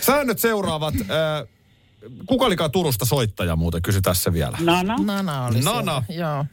Säännöt 0.00 0.38
seuraavat. 0.38 0.94
Äh, 0.94 1.48
kuka 2.26 2.46
olikaan 2.46 2.70
Turusta 2.70 3.04
soittaja 3.04 3.56
muuten, 3.56 3.82
kysy 3.82 4.00
tässä 4.00 4.32
vielä. 4.32 4.58
Nana. 4.60 4.96
Nana 5.04 5.46
oli 5.46 5.60
Nana. 5.60 6.02
siellä. 6.06 6.28
Joo. 6.28 6.44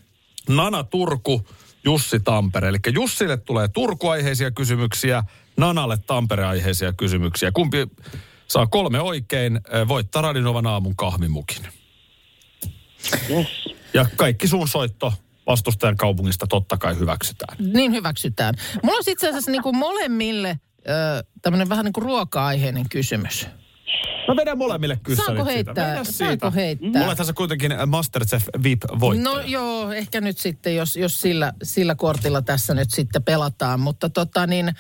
Nana 0.50 0.84
Turku, 0.84 1.48
Jussi 1.84 2.20
Tampere. 2.20 2.68
Eli 2.68 2.78
Jussille 2.94 3.38
tulee 3.38 3.68
Turku-aiheisia 3.68 4.52
kysymyksiä, 4.52 5.24
Nanalle 5.58 5.98
Tampere-aiheisia 5.98 6.94
kysymyksiä. 6.94 7.52
Kumpi 7.52 7.78
saa 8.48 8.68
kolme 8.68 9.02
oikein, 9.02 9.56
äh, 9.56 9.88
voittaa 9.88 10.22
Radinovan 10.22 10.68
aamun 10.68 10.96
kahvimukin. 10.96 11.68
Yes. 13.30 13.48
Ja 13.94 14.06
kaikki 14.16 14.48
suun 14.48 14.68
soitto 14.68 15.14
vastustajan 15.48 15.98
kaupungista 15.98 16.48
totta 16.48 16.78
kai 16.78 17.00
hyväksytään. 17.00 17.58
Niin 17.74 17.92
hyväksytään. 17.92 18.56
Mulla 18.84 18.98
on 18.98 19.04
itse 19.08 19.30
asiassa 19.30 19.52
niin 19.52 19.64
kuin 19.64 19.78
molemmille 19.78 20.60
tämmöinen 21.42 21.70
vähän 21.70 21.86
niin 21.86 21.94
kuin 21.94 22.04
ruoka-aiheinen 22.04 22.90
kysymys. 22.90 23.48
No 24.28 24.36
vedän 24.36 24.58
molemmille 24.58 25.00
kyssärit 25.04 25.26
Saanko 25.26 25.44
siitä. 25.46 25.54
heittää? 25.54 25.92
Vedä 25.92 26.04
Saanko 26.04 26.52
heittää? 26.52 27.02
Mulla 27.02 27.16
tässä 27.16 27.34
kuitenkin 27.34 27.72
Masterchef 27.88 28.44
VIP 28.64 28.84
voittaja. 29.00 29.36
No 29.36 29.40
joo, 29.40 29.92
ehkä 29.92 30.22
nyt 30.22 30.38
sitten, 30.38 30.76
jos, 30.76 30.96
jos 30.96 31.22
sillä, 31.22 31.54
sillä 31.64 31.96
kortilla 31.96 32.42
tässä 32.42 32.74
nyt 32.74 32.92
sitten 32.92 33.24
pelataan. 33.24 33.80
Mutta 33.80 34.10
tota 34.10 34.48
niin, 34.48 34.72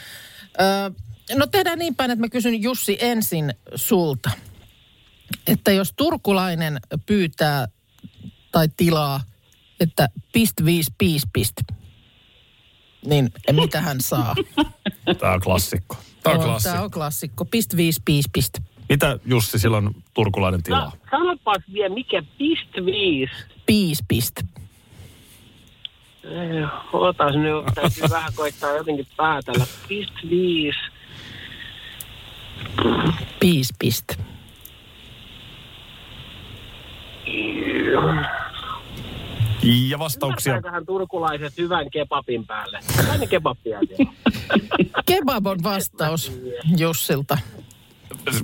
no 1.35 1.47
tehdään 1.47 1.79
niin 1.79 1.95
päin, 1.95 2.11
että 2.11 2.21
mä 2.21 2.29
kysyn 2.29 2.61
Jussi 2.61 2.97
ensin 2.99 3.53
sulta. 3.75 4.29
Että 5.47 5.71
jos 5.71 5.93
turkulainen 5.95 6.79
pyytää 7.05 7.67
tai 8.57 8.67
tilaa, 8.77 9.21
että 9.79 10.07
pist 10.33 10.53
viis 10.65 10.87
piis 10.97 11.23
pist, 11.33 11.53
niin 13.05 13.29
mitä 13.51 13.81
hän 13.81 14.01
saa? 14.01 14.35
Tää 15.19 15.33
on 15.33 15.41
klassikko. 15.41 15.95
Tää 16.23 16.33
on 16.33 16.39
Tämä 16.39 16.49
klassikko. 16.49 16.83
on 16.83 16.91
klassikko. 16.91 17.45
Pist 17.45 17.75
viis 17.75 18.01
piis 18.05 18.25
pist. 18.33 18.53
Mitä 18.89 19.19
Jussi 19.25 19.59
silloin 19.59 20.03
turkulainen 20.13 20.63
tilaa? 20.63 20.85
No, 20.85 20.91
sanopas 21.11 21.63
vielä, 21.73 21.93
mikä 21.93 22.23
pist 22.37 22.85
viis. 22.85 23.29
Piis 23.65 24.03
pist. 24.07 24.39
Eh, 26.23 26.67
Ootas 26.93 27.35
nyt, 27.35 27.75
täytyy 27.75 28.03
vähän 28.17 28.33
koittaa 28.35 28.71
jotenkin 28.71 29.07
päätellä. 29.17 29.65
Pist 29.87 30.13
viis. 30.29 30.75
Piis 33.39 33.73
pist. 33.79 34.05
Ja 39.89 39.99
vastauksia. 39.99 40.51
Ymmärtääköhän 40.53 40.85
turkulaiset 40.85 41.57
hyvän 41.57 41.89
kebabin 41.89 42.45
päälle? 42.47 42.79
Aina 43.11 43.27
kebabia. 43.27 43.79
Kebab 45.05 45.47
on 45.47 45.57
vastaus 45.63 46.31
Jussilta. 46.77 47.37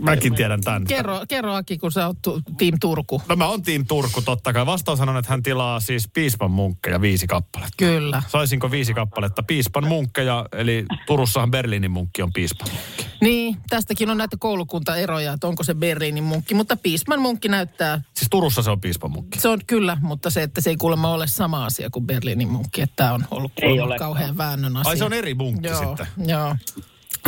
Mäkin 0.01 0.35
tiedän 0.35 0.61
tämän. 0.61 0.85
Kerro, 0.85 1.19
kerro 1.27 1.53
Aki, 1.53 1.77
kun 1.77 1.91
sä 1.91 2.07
oot 2.07 2.17
tu- 2.21 2.41
Team 2.57 2.77
Turku. 2.81 3.21
No 3.29 3.35
mä 3.35 3.47
oon 3.47 3.61
Team 3.63 3.85
Turku 3.87 4.21
totta 4.21 4.53
kai. 4.53 4.65
Vastaus 4.65 4.99
on, 4.99 5.17
että 5.17 5.31
hän 5.31 5.43
tilaa 5.43 5.79
siis 5.79 6.09
piispan 6.13 6.51
munkkeja 6.51 7.01
viisi 7.01 7.27
kappaletta. 7.27 7.73
Kyllä. 7.77 8.23
Saisinko 8.27 8.71
viisi 8.71 8.93
kappaletta 8.93 9.43
piispan 9.43 9.87
munkkeja, 9.87 10.45
eli 10.51 10.85
Turussahan 11.07 11.51
Berliinin 11.51 11.91
munkki 11.91 12.21
on 12.21 12.33
piispan 12.33 12.67
munkki. 12.71 13.02
Niin, 13.23 13.57
tästäkin 13.69 14.09
on 14.09 14.17
näitä 14.17 14.37
koulukuntaeroja, 14.39 15.33
että 15.33 15.47
onko 15.47 15.63
se 15.63 15.73
Berliinin 15.73 16.23
munkki, 16.23 16.53
mutta 16.53 16.77
Piisman 16.77 17.21
munkki 17.21 17.47
näyttää, 17.47 18.01
Siis 18.13 18.27
Turussa 18.29 18.61
se 18.61 18.71
on 18.71 18.81
piispan 18.81 19.11
munkki. 19.11 19.39
se 19.39 19.47
on 19.49 19.59
kyllä, 19.67 19.97
mutta 20.01 20.29
se, 20.29 20.43
että 20.43 20.61
se 20.61 20.69
ei 20.69 20.77
kuulemma 20.77 21.13
ole 21.13 21.27
sama 21.27 21.65
asia 21.65 21.89
kuin 21.89 22.05
Berliinin 22.07 22.47
munkki, 22.47 22.81
että 22.81 22.95
tämä 22.95 23.13
on 23.13 23.25
ollut 23.31 23.51
Ei 23.61 23.79
ole. 23.79 23.97
kauhean 23.97 24.37
väännön 24.37 24.77
asia. 24.77 24.89
Ai 24.89 24.97
se 24.97 25.05
on 25.05 25.13
eri 25.13 25.33
munkki 25.33 25.67
joo, 25.67 25.79
sitten. 25.79 26.07
Joo. 26.27 26.55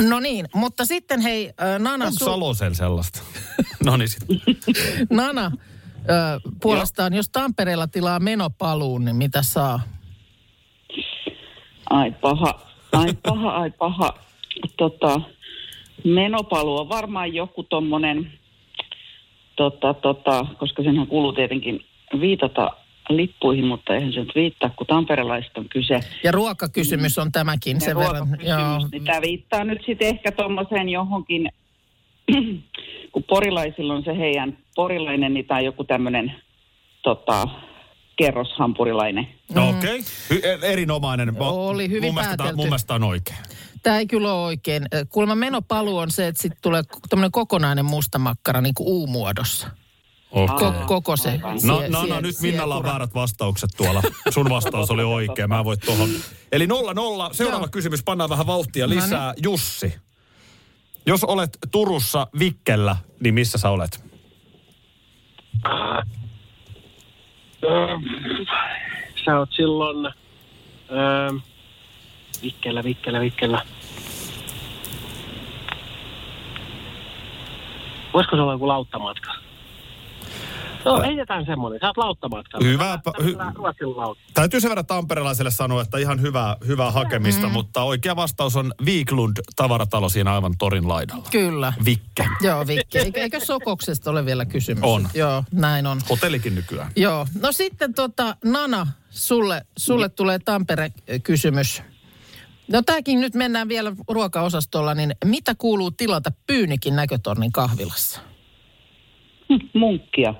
No 0.09 0.19
niin, 0.19 0.45
mutta 0.53 0.85
sitten 0.85 1.21
hei, 1.21 1.47
äh, 1.61 1.79
Nana, 1.79 2.05
Onko 2.05 2.17
su- 2.21 2.25
Salosel 2.25 2.73
sellaista? 2.73 3.21
no 3.85 3.97
niin 3.97 4.09
sitten. 4.09 4.37
Nana 5.09 5.51
ö, 5.97 6.39
puolestaan, 6.61 7.13
jos 7.13 7.29
Tampereella 7.29 7.87
tilaa 7.87 8.19
menopaluun, 8.19 9.05
niin 9.05 9.15
mitä 9.15 9.43
saa? 9.43 9.79
Ai 11.89 12.11
paha, 12.11 12.61
ai 12.91 13.13
paha, 13.13 13.49
ai 13.49 13.71
paha. 13.71 14.13
Tota, 14.77 15.21
menopalu 16.05 16.77
on 16.77 16.89
varmaan 16.89 17.33
joku 17.33 17.63
tommonen, 17.63 18.31
tota, 19.55 19.93
tota, 19.93 20.45
koska 20.59 20.83
senhän 20.83 21.07
kuuluu 21.07 21.33
tietenkin 21.33 21.85
viitata 22.19 22.71
lippuihin, 23.09 23.65
mutta 23.65 23.95
eihän 23.95 24.13
se 24.13 24.19
nyt 24.19 24.35
viittaa, 24.35 24.69
kun 24.69 24.87
tamperelaista 24.87 25.59
on 25.59 25.69
kyse. 25.69 25.99
Ja 26.23 26.31
ruokakysymys 26.31 27.17
on 27.17 27.31
tämäkin 27.31 27.81
sen 27.81 27.97
verran. 27.97 28.27
Joo. 28.43 28.87
Niin 28.91 29.03
tämä 29.03 29.21
viittaa 29.21 29.63
nyt 29.63 29.81
sitten 29.85 30.07
ehkä 30.07 30.31
tuommoiseen 30.31 30.89
johonkin, 30.89 31.49
kun 33.11 33.23
porilaisilla 33.23 33.93
on 33.93 34.03
se 34.03 34.17
heidän 34.17 34.57
porilainen, 34.75 35.33
niin 35.33 35.45
tämä 35.45 35.57
on 35.57 35.65
joku 35.65 35.83
tämmöinen 35.83 36.33
tota, 37.01 37.47
kerroshampurilainen. 38.15 39.27
No 39.53 39.69
okei. 39.69 39.99
Okay. 40.37 40.69
Erinomainen. 40.71 41.33
Mä- 41.37 41.39
Oli 41.49 41.89
hyvin 41.89 42.03
mun 42.03 42.13
mielestä, 42.13 42.37
päätelty. 42.37 42.55
mun 42.57 42.65
mielestä 42.65 42.87
tää 42.87 42.95
on 42.95 43.03
oikein. 43.03 43.37
Tämä 43.83 43.99
ei 43.99 44.07
kyllä 44.07 44.33
ole 44.33 44.45
oikein. 44.45 44.83
Kuulemma 45.09 45.35
menopaluu 45.35 45.97
on 45.97 46.11
se, 46.11 46.27
että 46.27 46.41
sitten 46.41 46.61
tulee 46.61 46.83
tämmöinen 47.09 47.31
kokonainen 47.31 47.85
mustamakkara 47.85 48.61
niin 48.61 48.73
kuin 48.75 48.87
U-muodossa. 48.89 49.67
Okay. 50.31 50.57
Ko- 50.71 50.85
koko 50.87 51.17
se. 51.17 51.37
No, 51.37 51.79
sie- 51.81 51.89
no, 51.89 52.05
no 52.05 52.15
sie- 52.15 52.21
nyt 52.21 52.35
Minnalla 52.41 52.75
on 52.75 52.83
väärät 52.83 53.13
vastaukset 53.15 53.69
tuolla. 53.77 54.01
Sun 54.29 54.49
vastaus 54.49 54.91
oli 54.91 55.03
oikea, 55.03 55.47
mä 55.47 55.63
voin 55.63 55.79
tuohon. 55.85 56.09
Eli 56.51 56.67
nolla 56.67 56.93
nolla. 56.93 57.29
Seuraava 57.33 57.63
Joo. 57.65 57.71
kysymys, 57.71 58.03
pannaan 58.03 58.29
vähän 58.29 58.47
vauhtia 58.47 58.87
No 58.87 58.95
lisää. 58.95 59.33
Jussi, 59.43 59.95
jos 61.05 61.23
olet 61.23 61.57
Turussa 61.71 62.27
Vikkellä, 62.39 62.95
niin 63.19 63.33
missä 63.33 63.57
sä 63.57 63.69
olet? 63.69 64.03
Sä 69.25 69.39
oot 69.39 69.49
silloin... 69.51 70.05
Öö, 70.91 71.31
Vikkellä, 72.41 72.83
Vikkellä, 72.83 73.19
Vikkellä. 73.19 73.61
Voisiko 78.13 78.35
se 78.35 78.41
olla 78.41 78.51
joku 78.51 78.67
lauttamatka? 78.67 79.35
No, 80.85 81.01
heitetään 81.01 81.45
semmoinen. 81.45 81.79
Sä 81.79 81.87
oot 81.87 81.97
lauttamatkalla. 81.97 82.67
Hyvä, 82.67 82.99
pa- 83.09 83.21
hy- 83.23 83.37
Tää 83.37 83.51
Ruotsin 83.55 83.97
lautta. 83.97 84.23
Täytyy 84.33 84.61
sen 84.61 84.69
verran 84.69 84.85
tamperelaiselle 84.85 85.51
sanoa, 85.51 85.81
että 85.81 85.97
ihan 85.97 86.21
hyvää, 86.21 86.57
hyvää 86.67 86.91
hakemista, 86.91 87.47
mm. 87.47 87.53
mutta 87.53 87.83
oikea 87.83 88.15
vastaus 88.15 88.55
on 88.55 88.73
Viiklund 88.85 89.37
tavaratalo 89.55 90.09
siinä 90.09 90.33
aivan 90.33 90.53
torin 90.57 90.87
laidalla. 90.87 91.27
Kyllä. 91.31 91.73
Vikke. 91.85 92.27
Joo, 92.41 92.67
Vikke. 92.67 92.99
Eikö, 92.99 93.21
eikö 93.21 93.39
Sokoksesta 93.39 94.11
ole 94.11 94.25
vielä 94.25 94.45
kysymys? 94.45 94.83
On. 94.83 95.07
Joo, 95.13 95.43
näin 95.51 95.87
on. 95.87 96.01
Hotellikin 96.09 96.55
nykyään. 96.55 96.91
Joo. 96.95 97.27
No 97.41 97.51
sitten 97.51 97.93
tota, 97.93 98.35
Nana, 98.45 98.87
sulle, 99.09 99.65
sulle 99.77 100.09
tulee 100.09 100.39
Tampere-kysymys. 100.39 101.83
No 102.71 102.81
tämäkin 102.81 103.21
nyt 103.21 103.33
mennään 103.33 103.67
vielä 103.67 103.91
ruokaosastolla, 104.07 104.93
niin 104.93 105.15
mitä 105.25 105.55
kuuluu 105.57 105.91
tilata 105.91 106.31
Pyynikin 106.47 106.95
näkötornin 106.95 107.51
kahvilassa? 107.51 108.19
Munkkia. 109.73 110.33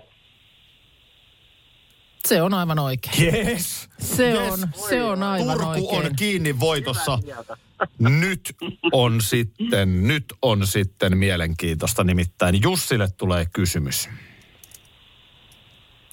Se 2.26 2.42
on 2.42 2.54
aivan 2.54 2.80
oikein. 2.80 3.36
Yes. 3.48 3.90
Se 4.00 4.30
Yes. 4.32 4.54
on, 4.54 4.70
se 4.90 5.04
on 5.04 5.24
aivan 5.24 5.58
Turku 5.58 5.70
oikein. 5.90 6.06
on 6.12 6.16
kiinni 6.16 6.60
voitossa. 6.60 7.20
Nyt 8.00 8.56
on 8.92 9.22
sitten, 9.22 10.08
nyt 10.08 10.26
on 10.42 10.68
sitten 10.68 11.18
mielenkiintoista. 11.18 12.04
Nimittäin 12.04 12.62
Jussille 12.64 13.08
tulee 13.18 13.46
kysymys. 13.54 14.10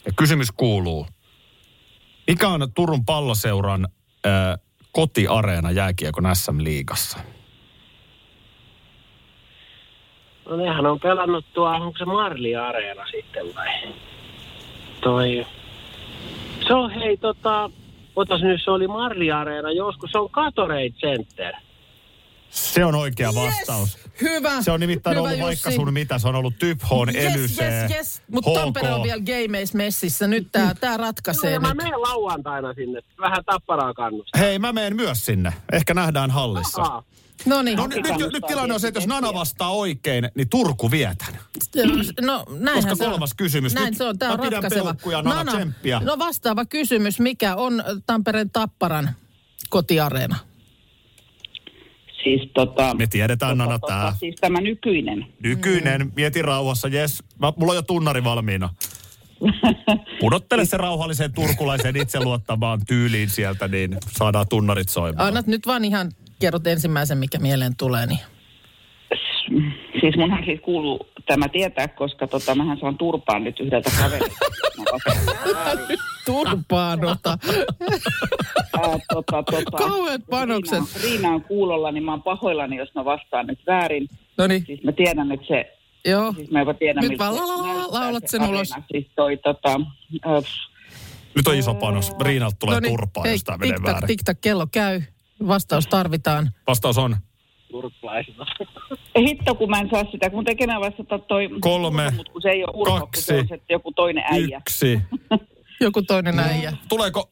Ja 0.07 0.12
kysymys 0.16 0.53
kuuluu. 0.53 1.07
Mikä 2.27 2.48
on 2.48 2.72
Turun 2.75 3.05
palloseuran 3.05 3.88
äh, 4.27 4.59
kotiareena 4.92 5.70
jääkiekon 5.70 6.25
SM-liigassa? 6.37 7.18
No 10.48 10.57
nehän 10.57 10.87
on 10.87 11.01
pelannut 11.01 11.44
tuo, 11.53 11.68
onko 11.68 11.98
se 11.98 12.05
Marli-areena 12.05 13.07
sitten 13.11 13.55
vai? 13.55 13.94
Toi. 15.01 15.46
Se 16.73 16.77
on 16.77 16.91
hei 16.91 17.17
tota, 17.17 17.71
otas 18.17 18.41
nyt 18.43 18.61
se 18.65 18.71
oli 18.71 18.89
Marli-areena 18.89 19.71
joskus, 19.73 20.11
se 20.11 20.19
on 20.19 20.29
Gatorade 20.33 20.91
Center. 20.91 21.55
Se 22.51 22.85
on 22.85 22.95
oikea 22.95 23.35
vastaus. 23.35 23.99
Hyvä. 24.21 24.63
Se 24.63 24.71
on 24.71 24.81
nimittäin 24.81 25.17
Hyvä, 25.17 25.29
ollut 25.29 25.41
vaikka 25.41 25.69
Jussi. 25.69 25.77
sun 25.77 25.93
mitä, 25.93 26.19
se 26.19 26.29
on 26.29 26.35
ollut 26.35 26.55
Typhoon, 26.59 27.09
Yes, 27.15 27.35
Elyse, 27.35 27.65
yes, 27.65 27.91
yes. 27.91 28.23
Mutta. 28.31 28.51
Tampere 28.55 28.91
on 28.91 29.03
vielä 29.03 29.21
gameis 29.21 29.75
messissä. 29.75 30.27
Nyt 30.27 30.49
tää, 30.53 30.75
tää 30.75 30.97
ratkaisee 30.97 31.51
Joo, 31.51 31.55
ja 31.55 31.61
mä 31.61 31.75
menen 31.75 32.01
lauantaina 32.03 32.75
sinne, 32.75 33.01
vähän 33.21 33.45
tapparaa 33.47 33.95
kannustaa. 33.95 34.41
Hei, 34.41 34.59
mä 34.59 34.73
menen 34.73 34.97
myös 34.97 35.27
sinne. 35.27 35.53
Ehkä 35.73 35.95
nähdään 35.95 36.31
hallissa. 36.31 36.83
Aa, 36.83 37.03
No 37.47 37.63
niin. 37.63 37.77
No 37.77 37.87
nyt, 37.87 38.03
nyt, 38.05 38.33
nyt 38.33 38.45
tilanne 38.49 38.75
on 38.75 38.81
se, 38.81 38.89
että 38.89 39.01
jos 39.01 39.07
Nana 39.07 39.35
vastaa 39.35 39.71
oikein, 39.71 40.29
niin 40.35 40.49
Turku 40.49 40.91
vietän. 40.91 41.35
No 42.21 42.45
näinhän 42.49 42.75
Koska 42.75 42.95
se 42.95 43.05
on. 43.05 43.11
kolmas 43.11 43.35
kysymys. 43.35 43.75
Näin 43.75 43.87
Nyt 43.87 43.97
se 43.97 44.05
on, 44.05 44.19
tämä 44.19 44.33
on 44.33 44.39
ratkaiseva. 44.39 44.85
peukkuja, 44.85 45.23
Nana, 45.23 45.53
tsemppiä. 45.53 46.01
no 46.05 46.19
vastaava 46.19 46.65
kysymys, 46.65 47.21
mikä 47.21 47.57
on 47.57 47.85
Tampereen 48.07 48.51
Tapparan 48.51 49.11
kotiareena? 49.71 50.37
Siis 52.25 52.51
tota... 52.55 52.95
Me 52.95 53.07
tiedetään, 53.07 53.59
Nana, 53.59 53.79
tota, 53.79 53.87
tää. 53.95 54.17
Siis 54.21 54.35
tämä 54.41 54.61
nykyinen. 54.61 55.27
Nykyinen, 55.43 56.13
mieti 56.17 56.43
rauhassa, 56.43 56.89
jes. 56.89 57.23
Mä, 57.39 57.53
mulla 57.57 57.73
on 57.73 57.77
jo 57.77 57.83
tunnari 57.83 58.25
valmiina. 58.25 58.69
Pudottele 60.21 60.65
se 60.65 60.77
rauhalliseen 60.77 61.33
turkulaiseen 61.33 61.97
itseluottamaan 61.97 62.81
tyyliin 62.87 63.31
sieltä, 63.31 63.69
niin 63.69 63.97
saadaan 64.19 64.49
tunnarit 64.49 64.89
soimaan. 64.89 65.29
Annat 65.29 65.47
nyt 65.47 65.67
vaan 65.67 65.85
ihan 65.85 66.13
kerrot 66.43 66.67
ensimmäisen, 66.67 67.19
mikä 67.19 67.39
mieleen 67.39 67.77
tulee. 67.77 68.07
Niin. 68.07 68.19
Siis 70.01 70.17
munhan 70.17 70.45
siis 70.45 70.61
kuuluu 70.61 71.07
tämä 71.27 71.49
tietää, 71.49 71.89
koska 71.89 72.27
tota, 72.27 72.55
mähän 72.55 72.79
saan 72.81 72.99
turpaan 72.99 73.45
nyt 73.45 73.61
yhdeltä 73.61 73.91
kaverilta. 73.99 74.35
Turpaan 76.27 77.05
ota. 77.05 77.39
Tota, 79.13 79.43
tota, 79.43 79.77
Kauheat 79.79 80.21
panokset. 80.31 80.79
Riina, 80.79 80.87
on- 80.97 81.03
Riina 81.03 81.29
on 81.31 81.43
kuulolla, 81.45 81.93
niin 81.93 82.05
mä 82.05 82.11
oon 82.11 82.23
pahoillani, 82.23 82.77
jos 82.77 82.95
mä 82.95 83.05
vastaan 83.05 83.47
nyt 83.47 83.59
väärin. 83.67 84.09
No 84.39 84.47
niin. 84.47 84.65
Siis 84.67 84.83
mä 84.85 84.93
tiedän, 84.93 85.33
että 85.33 85.47
se... 85.47 85.79
Joo. 86.05 86.33
Siis 86.33 86.51
mä 86.51 86.59
jopa 86.59 86.75
tiedän, 86.75 87.01
Nyt 87.03 87.09
miltä 87.11 87.25
vaan 87.25 87.35
se 87.35 87.41
la- 87.43 87.59
la- 87.77 87.93
laulat 88.01 88.23
se 88.27 88.39
sen 88.39 88.49
ulos. 88.49 88.69
Siis 88.93 89.07
toi 89.17 89.37
tota... 89.37 89.81
Nyt 91.37 91.49
on 91.49 91.55
iso 91.55 91.75
panos. 91.75 92.13
Riinalta 92.21 92.57
tulee 92.61 92.75
No 92.77 92.81
niin, 92.81 92.91
turpaa, 92.97 93.27
jos 93.27 93.45
tämä 93.45 93.59
menee 93.59 93.75
tiktak, 93.77 93.93
väärin. 93.95 94.07
tiktak, 94.07 94.39
kello 94.41 94.67
käy. 94.73 95.01
Vastaus 95.47 95.87
tarvitaan. 95.87 96.51
Vastaus 96.67 96.99
on 96.99 97.17
turkulaisilla. 97.71 98.47
hitto, 99.29 99.55
kun 99.55 99.71
mä 99.71 99.81
en 99.81 99.89
saa 99.91 100.05
sitä, 100.13 100.31
kun 100.31 100.45
tekemään 100.45 100.81
vastata 100.81 101.19
toi... 101.19 101.49
Kolme, 101.61 102.13
Mutta 102.17 102.33
kun 102.33 102.43
se 102.43 102.49
ei 102.49 102.65
ole 102.65 102.73
Urho, 102.75 102.99
kun 103.01 103.09
se 103.17 103.35
on 103.35 103.39
kaksi, 103.41 103.57
se 103.57 103.61
joku 103.71 103.93
toinen 103.93 104.25
äijä. 104.31 104.59
yksi. 104.59 105.01
Joku 105.81 106.03
toinen 106.03 106.39
äijä. 106.39 106.73
Tuleeko? 106.89 107.31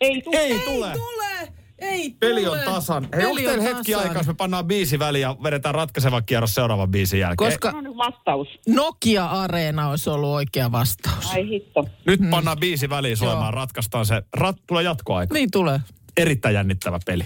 Ei 0.00 0.22
tule. 0.22 0.36
Ei 0.36 0.58
tule. 0.58 0.92
tule! 0.92 1.52
Ei 1.78 2.10
Peli 2.20 2.46
on 2.46 2.58
tasan. 2.64 3.08
Hei, 3.16 3.24
onko 3.24 3.36
Peli 3.36 3.46
on 3.46 3.54
teillä 3.54 3.74
hetki 3.74 3.94
aikaa, 3.94 4.16
jos 4.16 4.26
me 4.26 4.34
pannaan 4.34 4.66
biisi 4.66 4.98
väliin 4.98 5.22
ja 5.22 5.36
vedetään 5.42 5.74
ratkaiseva 5.74 6.22
kierros 6.22 6.54
seuraavan 6.54 6.90
biisin 6.90 7.20
jälkeen? 7.20 7.50
Koska 7.50 7.72
No 7.72 7.80
niin, 7.80 7.96
vastaus. 7.96 8.48
Nokia-areena 8.68 9.88
olisi 9.88 10.10
ollut 10.10 10.30
oikea 10.30 10.72
vastaus. 10.72 11.30
Ai 11.30 11.48
hitto. 11.48 11.88
Nyt 12.06 12.20
pannaan 12.30 12.58
biisi 12.60 12.90
väliin 12.90 13.16
soimaan, 13.16 13.54
ratkaistaan 13.54 14.06
se. 14.06 14.22
Rat, 14.34 14.56
tulee 14.66 14.82
jatkoaika. 14.82 15.34
Niin 15.34 15.50
tulee. 15.50 15.80
Erittäin 16.16 16.54
jännittävä 16.54 17.00
peli. 17.06 17.24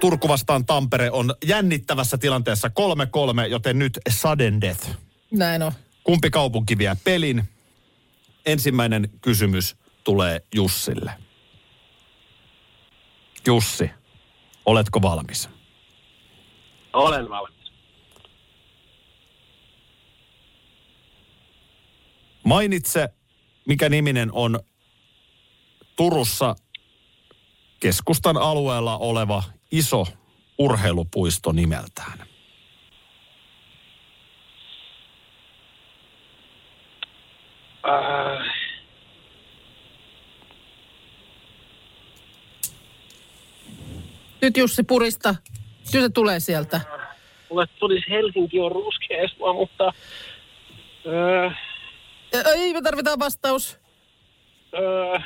Turku 0.00 0.28
vastaan 0.28 0.66
Tampere 0.66 1.10
on 1.10 1.34
jännittävässä 1.44 2.18
tilanteessa 2.18 2.70
3-3, 3.44 3.48
joten 3.48 3.78
nyt 3.78 3.98
sudden 4.08 4.60
death. 4.60 4.90
Näin 5.30 5.62
on. 5.62 5.72
Kumpi 6.04 6.30
kaupunki 6.30 6.78
vie 6.78 6.96
pelin? 7.04 7.44
Ensimmäinen 8.46 9.10
kysymys 9.20 9.76
tulee 10.04 10.40
Jussille. 10.54 11.12
Jussi, 13.46 13.90
oletko 14.66 15.02
valmis? 15.02 15.48
Olen 16.92 17.28
valmis. 17.28 17.72
Mainitse, 22.44 23.08
mikä 23.66 23.88
niminen 23.88 24.32
on 24.32 24.60
Turussa 25.96 26.54
keskustan 27.84 28.36
alueella 28.36 28.96
oleva 28.98 29.42
iso 29.72 30.06
urheilupuisto 30.58 31.52
nimeltään. 31.52 32.18
Äh, 37.88 38.54
Nyt 44.42 44.56
Jussi 44.56 44.82
purista. 44.82 45.34
Kyllä 45.92 46.06
se 46.06 46.12
tulee 46.12 46.40
sieltä. 46.40 46.80
mulle 47.50 47.66
tulisi 47.78 48.10
Helsinki 48.10 48.60
on 48.60 48.72
ruskeesua, 48.72 49.52
mutta... 49.52 49.92
Öö, 51.06 51.50
Ei, 52.56 52.72
me 52.72 52.82
tarvitaan 52.82 53.18
vastaus. 53.18 53.78
öö, 54.74 55.18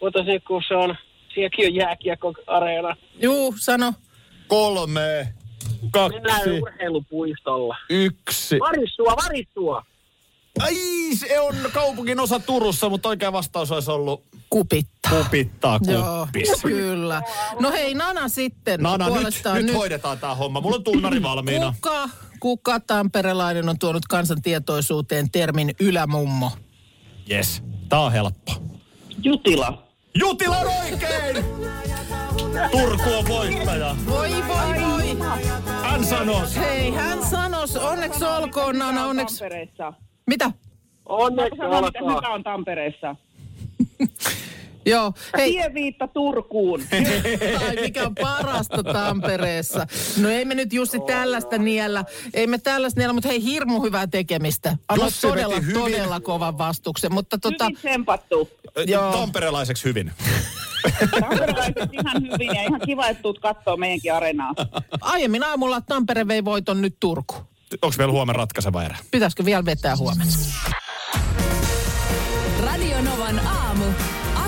otasin, 0.00 0.42
kun 0.42 0.62
se 0.68 0.74
on... 0.74 0.96
Sielläkin 1.34 1.66
on 1.66 1.74
jääkiekko-areena. 1.74 2.96
Juu, 3.22 3.54
sano. 3.58 3.92
Kolme, 4.48 5.34
kaksi, 5.90 6.14
Mennään 6.20 6.62
urheilupuistolla. 6.62 7.76
yksi. 7.90 8.58
Varissua, 8.58 9.16
varissua! 9.24 9.82
Ai, 10.60 10.74
se 11.14 11.40
on 11.40 11.54
kaupungin 11.72 12.20
osa 12.20 12.40
Turussa, 12.40 12.88
mutta 12.88 13.08
oikea 13.08 13.32
vastaus 13.32 13.72
olisi 13.72 13.90
ollut 13.90 14.22
Kupittaa. 14.50 15.24
kupittaa 15.24 15.80
Joo, 15.86 16.24
kuppis. 16.24 16.62
kyllä. 16.62 17.22
No 17.60 17.70
hei, 17.70 17.94
Nana 17.94 18.28
sitten. 18.28 18.80
Nana, 18.80 19.04
nyt, 19.04 19.14
puolestaan 19.14 19.66
nyt, 19.66 19.74
hoidetaan 19.74 20.18
tämä 20.18 20.34
homma. 20.34 20.60
Mulla 20.60 20.76
on 20.76 20.84
tunnari 20.84 21.22
valmiina. 21.22 21.74
Kuka, 21.74 22.08
kuka 22.40 22.80
tamperelainen 22.80 23.68
on 23.68 23.78
tuonut 23.78 24.06
kansan 24.08 24.42
tietoisuuteen 24.42 25.30
termin 25.30 25.70
ylämummo? 25.80 26.50
Yes, 27.30 27.62
tää 27.88 28.00
on 28.00 28.12
helppo. 28.12 28.52
Jutila. 29.22 29.83
Jutila 30.20 30.56
on 30.58 30.66
oikein! 30.66 31.44
Turku 32.70 33.10
on 33.18 33.28
voittaja. 33.28 33.96
Voi, 34.06 34.30
voi, 34.30 34.82
voi. 34.88 35.18
Hän 35.82 36.04
sanos. 36.04 36.56
Hei, 36.56 36.90
hän 36.90 37.22
sanos. 37.22 37.76
Onneksi 37.76 38.24
olkoon, 38.24 38.78
Nana, 38.78 39.06
onneksi. 39.06 39.38
Tampereessa. 39.38 39.92
Mitä? 40.26 40.50
Onneksi 41.06 41.50
mitä 41.52 41.66
olkoon. 41.66 42.16
hyvä 42.16 42.28
on 42.34 42.42
Tampereessa. 42.42 43.16
Joo, 44.86 45.12
hei. 45.36 45.52
Tieviitta 45.52 46.08
Turkuun. 46.08 46.82
Tai 47.60 47.76
mikä 47.80 48.06
on 48.06 48.14
parasta 48.14 48.82
Tampereessa. 48.82 49.86
No 50.20 50.28
ei 50.28 50.44
me 50.44 50.54
nyt 50.54 50.72
Jussi 50.72 51.00
tällaista 51.06 51.58
niellä. 51.58 52.04
Ei 52.34 52.46
me 52.46 52.58
tällaista 52.58 53.00
niellä, 53.00 53.12
mutta 53.12 53.28
hei 53.28 53.42
hirmu 53.44 53.82
hyvää 53.82 54.06
tekemistä. 54.06 54.76
Annoit 54.88 55.14
todella, 55.20 55.60
hyvin. 55.60 55.74
todella 55.74 56.20
kovan 56.20 56.58
vastuksen. 56.58 57.12
Mutta 57.14 57.38
tota, 57.38 57.64
Hyvin 57.64 57.76
tsempattu. 57.76 58.50
Joo. 58.86 59.12
Tamperelaiseksi 59.12 59.84
hyvin. 59.84 60.12
Tamperelaiset 61.20 61.92
ihan 61.92 62.22
hyvin 62.32 62.48
ja 62.54 62.62
ihan 62.62 62.80
kiva, 62.86 63.06
että 63.08 63.22
tuut 63.22 63.38
kattoo 63.38 63.76
meidänkin 63.76 64.14
areenaa. 64.14 64.52
aiemmin 65.00 65.44
aamulla 65.44 65.80
Tampere 65.80 66.28
vei 66.28 66.44
voiton 66.44 66.82
nyt 66.82 66.96
Turku. 67.00 67.34
Onko 67.82 67.94
vielä 67.98 68.12
huomenna 68.12 68.38
ratkaiseva 68.38 68.82
erä? 68.82 68.96
Pitäisikö 69.10 69.44
vielä 69.44 69.64
vetää 69.64 69.96
huomenna? 69.96 70.32
Radio 72.64 73.00
Novan 73.02 73.46
aamu. 73.46 73.84